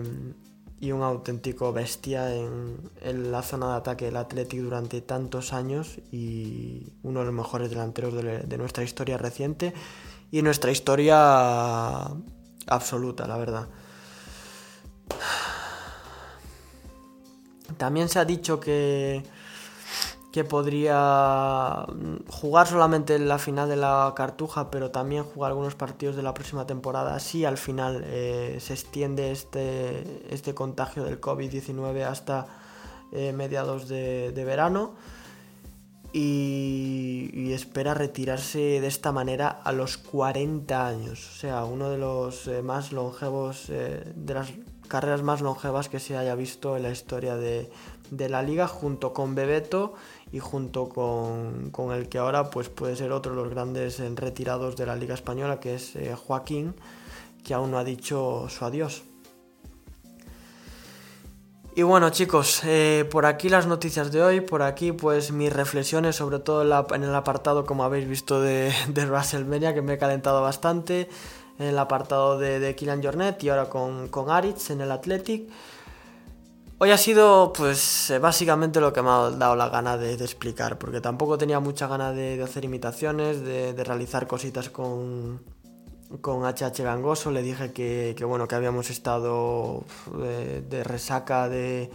y 0.80 0.92
un 0.92 1.02
auténtico 1.02 1.74
bestia 1.74 2.36
en, 2.36 3.32
la 3.32 3.42
zona 3.42 3.72
de 3.72 3.78
ataque 3.78 4.06
del 4.06 4.18
Athletic 4.18 4.62
durante 4.62 5.02
tantos 5.02 5.54
años 5.54 6.00
y 6.12 6.94
uno 7.04 7.22
de 7.22 7.26
los 7.26 7.34
mejores 7.34 7.70
delanteros 7.70 8.14
de, 8.14 8.58
nuestra 8.58 8.84
historia 8.84 9.18
reciente 9.18 9.74
y 10.32 10.42
nuestra 10.42 10.72
historia 10.72 12.02
absoluta, 12.68 13.28
la 13.28 13.38
verdad. 13.38 13.68
También 17.78 18.10
se 18.10 18.20
ha 18.20 18.26
dicho 18.26 18.60
que 18.60 19.24
que 20.38 20.44
podría 20.44 21.88
jugar 22.30 22.68
solamente 22.68 23.16
en 23.16 23.28
la 23.28 23.40
final 23.40 23.70
de 23.70 23.76
la 23.76 24.14
Cartuja, 24.16 24.70
pero 24.70 24.92
también 24.92 25.24
jugar 25.24 25.50
algunos 25.50 25.74
partidos 25.74 26.16
de 26.16 26.22
la 26.22 26.36
próxima 26.36 26.68
temporada 26.68 27.20
si 27.20 27.44
al 27.44 27.58
final 27.58 28.04
eh, 28.06 28.58
se 28.60 28.74
extiende 28.74 29.32
este, 29.32 30.28
este 30.30 30.54
contagio 30.54 31.04
del 31.04 31.20
COVID-19 31.20 32.04
hasta 32.04 32.46
eh, 33.12 33.34
mediados 33.34 33.88
de, 33.88 34.44
verano. 34.46 34.94
Y, 36.14 37.52
espera 37.54 37.94
retirarse 37.94 38.60
de 38.60 38.88
esta 38.88 39.12
manera 39.12 39.48
a 39.50 39.72
los 39.72 39.98
40 39.98 40.88
años, 40.88 41.28
o 41.28 41.40
sea, 41.40 41.66
uno 41.66 41.90
de 41.90 41.98
los 41.98 42.48
eh, 42.48 42.62
más 42.62 42.92
longevos, 42.92 43.68
de 43.68 44.34
las 44.34 44.54
carreras 44.88 45.24
más 45.24 45.42
longevas 45.42 45.90
que 45.90 46.00
se 46.00 46.16
haya 46.16 46.36
visto 46.36 46.78
en 46.78 46.84
la 46.84 46.92
historia 46.92 47.36
de, 47.36 47.70
de 48.12 48.30
la 48.30 48.42
liga, 48.42 48.68
junto 48.68 49.14
con 49.14 49.36
Bebeto 49.36 49.94
y 50.32 50.40
junto 50.40 50.90
con, 50.90 51.72
el 51.92 52.10
que 52.10 52.18
ahora 52.18 52.50
pues 52.50 52.70
puede 52.70 52.96
ser 52.96 53.12
otro 53.12 53.36
de 53.36 53.42
los 53.42 53.50
grandes 53.50 54.00
retirados 54.16 54.76
de 54.76 54.86
la 54.86 54.96
Liga 54.96 55.14
Española, 55.14 55.60
que 55.60 55.76
es 55.76 55.96
eh, 55.96 56.16
Joaquín, 56.16 56.76
que 57.44 57.54
aún 57.54 57.72
no 57.72 57.78
ha 57.78 57.84
dicho 57.84 58.48
su 58.50 58.66
adiós. 58.66 59.04
Y 61.78 61.84
bueno 61.84 62.10
chicos, 62.10 62.62
eh, 62.64 63.08
por 63.12 63.28
aquí 63.28 63.50
las 63.50 63.68
noticias 63.68 64.12
de 64.12 64.24
hoy, 64.24 64.42
por 64.42 64.64
aquí 64.64 64.94
pues 64.94 65.32
mis 65.32 65.54
reflexiones, 65.54 66.16
sobre 66.16 66.40
todo 66.40 66.64
en, 66.96 67.04
el 67.04 67.14
apartado 67.14 67.68
como 67.68 67.84
habéis 67.84 68.10
visto 68.10 68.42
de, 68.42 68.74
de 68.88 69.06
WrestleMania, 69.06 69.76
que 69.76 69.84
me 69.84 69.94
he 69.94 69.98
calentado 70.00 70.42
bastante, 70.42 71.08
en 71.60 71.68
el 71.68 71.78
apartado 71.78 72.40
de, 72.40 72.60
de 72.60 72.76
Kylian 72.76 73.04
Jornet 73.04 73.44
y 73.44 73.50
ahora 73.50 73.70
con, 73.70 74.08
con 74.08 74.32
Aritz 74.32 74.72
en 74.72 74.82
el 74.82 74.92
Athletic. 74.92 75.52
Hoy 76.80 76.90
ha 76.90 76.98
sido 76.98 77.54
pues 77.54 78.10
eh, 78.10 78.18
básicamente 78.18 78.80
lo 78.80 78.92
que 78.92 79.04
me 79.04 79.10
ha 79.10 79.30
dado 79.30 79.56
la 79.56 79.70
gana 79.70 79.98
de, 79.98 80.14
explicar, 80.14 80.80
porque 80.80 81.00
tampoco 81.00 81.38
tenía 81.38 81.60
mucha 81.60 81.86
gana 81.86 82.12
de, 82.12 82.42
hacer 82.42 82.66
imitaciones, 82.66 83.42
de, 83.42 83.84
realizar 83.84 84.26
cositas 84.26 84.72
con, 84.72 85.42
con 86.22 86.44
HH 86.44 86.84
Gangoso. 86.84 87.32
Le 87.32 87.42
dije 87.42 87.72
que, 87.72 88.16
bueno, 88.26 88.48
que 88.48 88.56
habíamos 88.56 88.90
estado 88.90 89.84
eh, 90.22 90.64
de, 90.68 90.84
resaca 90.84 91.50
de, 91.50 91.90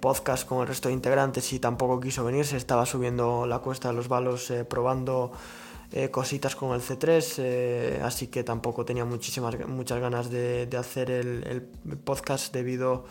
podcast 0.00 0.46
con 0.46 0.62
el 0.62 0.68
resto 0.68 0.88
de 0.88 0.94
integrantes 0.94 1.52
y 1.52 1.58
tampoco 1.58 2.00
quiso 2.00 2.24
venir, 2.24 2.44
se 2.44 2.56
estaba 2.56 2.86
subiendo 2.86 3.46
la 3.46 3.58
cuesta 3.58 3.88
de 3.88 3.94
los 3.94 4.08
balos 4.08 4.50
eh, 4.50 4.64
probando 4.64 5.32
cositas 6.10 6.56
con 6.56 6.74
el 6.74 6.82
C3, 6.82 8.02
así 8.02 8.26
que 8.26 8.42
tampoco 8.42 8.84
tenía 8.84 9.04
muchísimas, 9.04 9.56
muchas 9.68 10.00
ganas 10.00 10.30
de, 10.30 10.68
hacer 10.76 11.12
el, 11.12 11.44
el 11.46 11.96
podcast 11.96 12.52
debido 12.52 13.04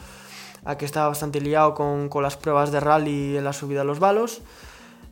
a 0.66 0.78
que 0.78 0.86
estaba 0.86 1.08
bastante 1.08 1.40
liado 1.40 1.76
con, 1.76 2.10
las 2.22 2.36
pruebas 2.36 2.72
de 2.72 2.80
rally 2.80 3.38
en 3.38 3.44
la 3.44 3.54
subida 3.54 3.82
a 3.82 3.84
los 3.84 4.00
balos. 4.00 4.42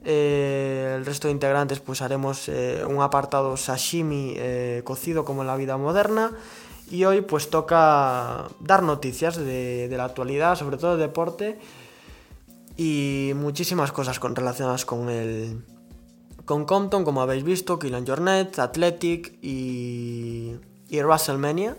Eh, 0.05 0.95
el 0.97 1.05
resto 1.05 1.27
de 1.27 1.33
integrantes 1.33 1.79
pues 1.79 2.01
haremos 2.01 2.49
eh, 2.49 2.83
un 2.85 3.01
apartado 3.01 3.55
sashimi 3.55 4.33
eh, 4.35 4.81
cocido 4.83 5.23
como 5.23 5.41
en 5.41 5.47
la 5.47 5.55
vida 5.55 5.77
moderna 5.77 6.31
y 6.91 7.05
hoy 7.05 7.21
pues 7.21 7.49
toca 7.49 8.49
dar 8.59 8.83
noticias 8.83 9.37
de, 9.37 9.87
la 9.89 10.03
actualidad, 10.03 10.57
sobre 10.57 10.77
todo 10.77 10.97
de 10.97 11.03
deporte 11.03 11.57
y 12.75 13.31
muchísimas 13.35 13.93
cosas 13.93 14.19
con, 14.19 14.35
relacionadas 14.35 14.83
con 14.83 15.09
el 15.09 15.63
con 16.45 16.65
Compton, 16.65 17.05
como 17.05 17.21
habéis 17.21 17.43
visto, 17.45 17.79
Killian 17.79 18.05
Jornet, 18.05 18.59
Athletic 18.59 19.37
y, 19.41 20.55
y 20.89 21.01
WrestleMania. 21.01 21.77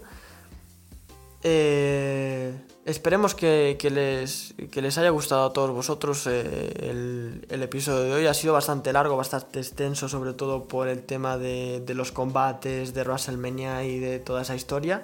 Eh, 1.43 2.59
Esperemos 2.85 3.35
que, 3.35 3.79
les, 3.91 4.55
les, 4.59 4.99
haya 4.99 5.09
gustado 5.09 5.47
a 5.47 5.53
todos 5.55 5.71
vosotros 5.71 6.27
eh, 6.27 7.41
el, 7.49 7.63
episodio 7.63 8.03
de 8.03 8.13
hoy. 8.13 8.27
Ha 8.27 8.35
sido 8.35 8.53
bastante 8.53 8.93
largo, 8.93 9.17
bastante 9.17 9.59
extenso, 9.61 10.07
sobre 10.07 10.35
todo 10.35 10.65
por 10.65 10.89
el 10.89 11.03
tema 11.03 11.39
de, 11.39 11.83
los 11.95 12.13
combates, 12.13 12.93
de 12.93 13.03
WrestleMania 13.03 13.85
y 13.85 14.01
de 14.01 14.19
toda 14.19 14.43
esa 14.43 14.55
historia. 14.55 15.03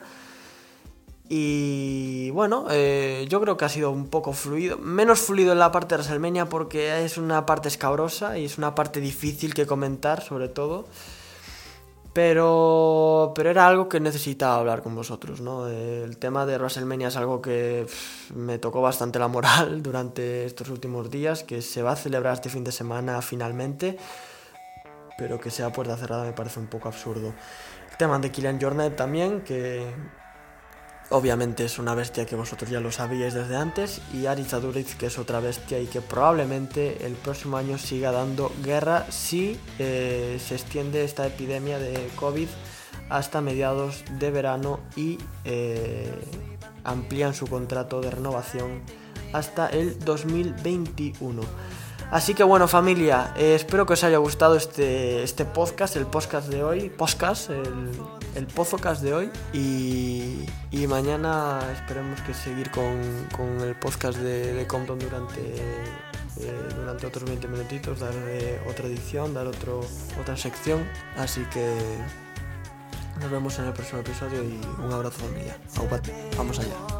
Y 1.27 2.29
bueno, 2.31 2.67
eh, 2.71 3.25
yo 3.31 3.41
creo 3.41 3.57
que 3.57 3.65
ha 3.65 3.71
sido 3.71 3.91
un 3.93 4.09
poco 4.09 4.35
fluido, 4.35 4.77
menos 4.77 5.21
fluido 5.21 5.53
en 5.53 5.59
la 5.59 5.73
parte 5.73 5.95
de 5.95 6.01
WrestleMania 6.01 6.51
porque 6.51 7.03
es 7.03 7.17
una 7.17 7.47
parte 7.47 7.69
escabrosa 7.69 8.37
y 8.37 8.45
es 8.45 8.59
una 8.59 8.75
parte 8.75 9.01
difícil 9.01 9.55
que 9.55 9.65
comentar, 9.65 10.23
sobre 10.23 10.49
todo. 10.49 10.85
Pero, 12.13 13.33
pero 13.37 13.51
era 13.51 13.69
algo 13.69 13.89
que 13.89 14.01
necesitaba 14.01 14.57
hablar 14.57 14.83
con 14.83 14.97
vosotros, 14.97 15.41
¿no? 15.41 15.69
El 15.69 16.19
tema 16.19 16.45
de 16.45 16.57
WrestleMania 16.59 17.09
es 17.09 17.17
algo 17.17 17.41
que 17.41 17.87
me 18.35 18.59
tocó 18.59 18.83
bastante 18.83 19.21
la 19.21 19.29
moral 19.29 19.83
durante 19.83 20.45
estos 20.45 20.69
últimos 20.71 21.11
días, 21.11 21.45
que 21.45 21.63
se 21.63 21.83
va 21.83 21.93
a 21.93 21.97
celebrar 21.97 22.35
este 22.35 22.49
fin 22.49 22.65
de 22.65 22.73
semana 22.73 23.23
finalmente, 23.23 23.97
pero 25.19 25.39
que 25.39 25.51
sea 25.51 25.73
puerta 25.73 25.97
cerrada 25.97 26.25
me 26.25 26.33
parece 26.33 26.59
un 26.59 26.67
poco 26.67 26.89
absurdo. 26.89 27.33
El 27.91 27.97
tema 27.97 28.19
de 28.19 28.31
Killian 28.33 28.61
Jornet 28.61 28.97
también, 28.97 29.43
que 29.43 29.87
Obviamente 31.13 31.65
es 31.65 31.81
una 31.81 31.97
bestia 31.97 32.25
que 32.25 32.37
vosotros 32.37 32.71
ya 32.71 32.79
lo 32.79 32.93
sabíais 32.93 33.35
desde 33.35 33.57
antes 33.57 34.01
y 34.15 34.27
Aritz 34.27 34.55
Aduriz 34.55 34.95
que 34.95 35.07
es 35.07 35.19
otra 35.19 35.41
bestia 35.41 35.81
y 35.81 35.87
que 35.87 36.01
probablemente 36.01 37.05
el 37.05 37.15
próximo 37.15 37.57
año 37.57 37.79
siga 37.79 38.13
dando 38.13 38.53
guerra 38.63 39.07
si 39.11 39.59
eh, 39.81 40.41
se 40.41 40.55
extiende 40.55 41.03
esta 41.03 41.27
epidemia 41.27 41.81
de 41.81 42.09
COVID 42.15 42.47
hasta 43.09 43.41
mediados 43.41 44.05
de 44.21 44.31
verano 44.31 44.79
y 44.95 45.19
eh, 45.45 46.15
amplían 46.85 47.35
su 47.35 47.49
contrato 47.49 48.01
de 48.01 48.13
renovación 48.13 48.81
hasta 49.33 49.67
el 49.67 49.99
2021. 50.05 51.43
Así 52.11 52.35
que 52.35 52.43
bueno 52.43 52.67
familia, 52.67 53.33
eh, 53.37 53.55
espero 53.55 53.87
que 53.87 53.93
os 53.93 54.03
haya 54.03 54.19
gustado 54.19 54.57
este, 54.57 55.23
este 55.23 55.45
podcast, 55.45 55.95
el 55.95 56.07
podcast 56.07 56.49
de 56.49 56.65
hoy, 56.65 56.91
podcast, 56.91 57.51
el, 57.51 57.93
el 58.35 58.47
pozocast 58.49 59.03
de 59.03 59.15
hoy. 59.15 59.31
Y, 59.53 60.47
mañana 60.89 61.61
esperemos 61.73 62.21
que 62.23 62.35
seguir 62.35 62.69
con, 62.73 63.29
con 63.37 63.61
el 63.61 63.77
podcast 63.77 64.19
de, 64.19 64.67
Compton 64.67 64.99
durante, 64.99 65.41
eh, 65.41 66.69
durante 66.75 67.07
otros 67.07 67.25
20 67.27 67.47
minutitos, 67.47 68.01
dar 68.01 68.15
otra 68.69 68.87
edición, 68.89 69.33
dar 69.33 69.47
otro, 69.47 69.81
otra 70.21 70.37
sección, 70.37 70.85
así 71.17 71.43
que 71.53 71.73
nos 73.21 73.31
vemos 73.31 73.57
en 73.61 73.67
el 73.67 73.73
próximo 73.73 74.01
episodio 74.01 74.43
y 74.43 74.61
un 74.85 74.93
abrazo 74.93 75.21
familia, 75.21 75.57
vamos 76.37 76.59
allá. 76.59 77.00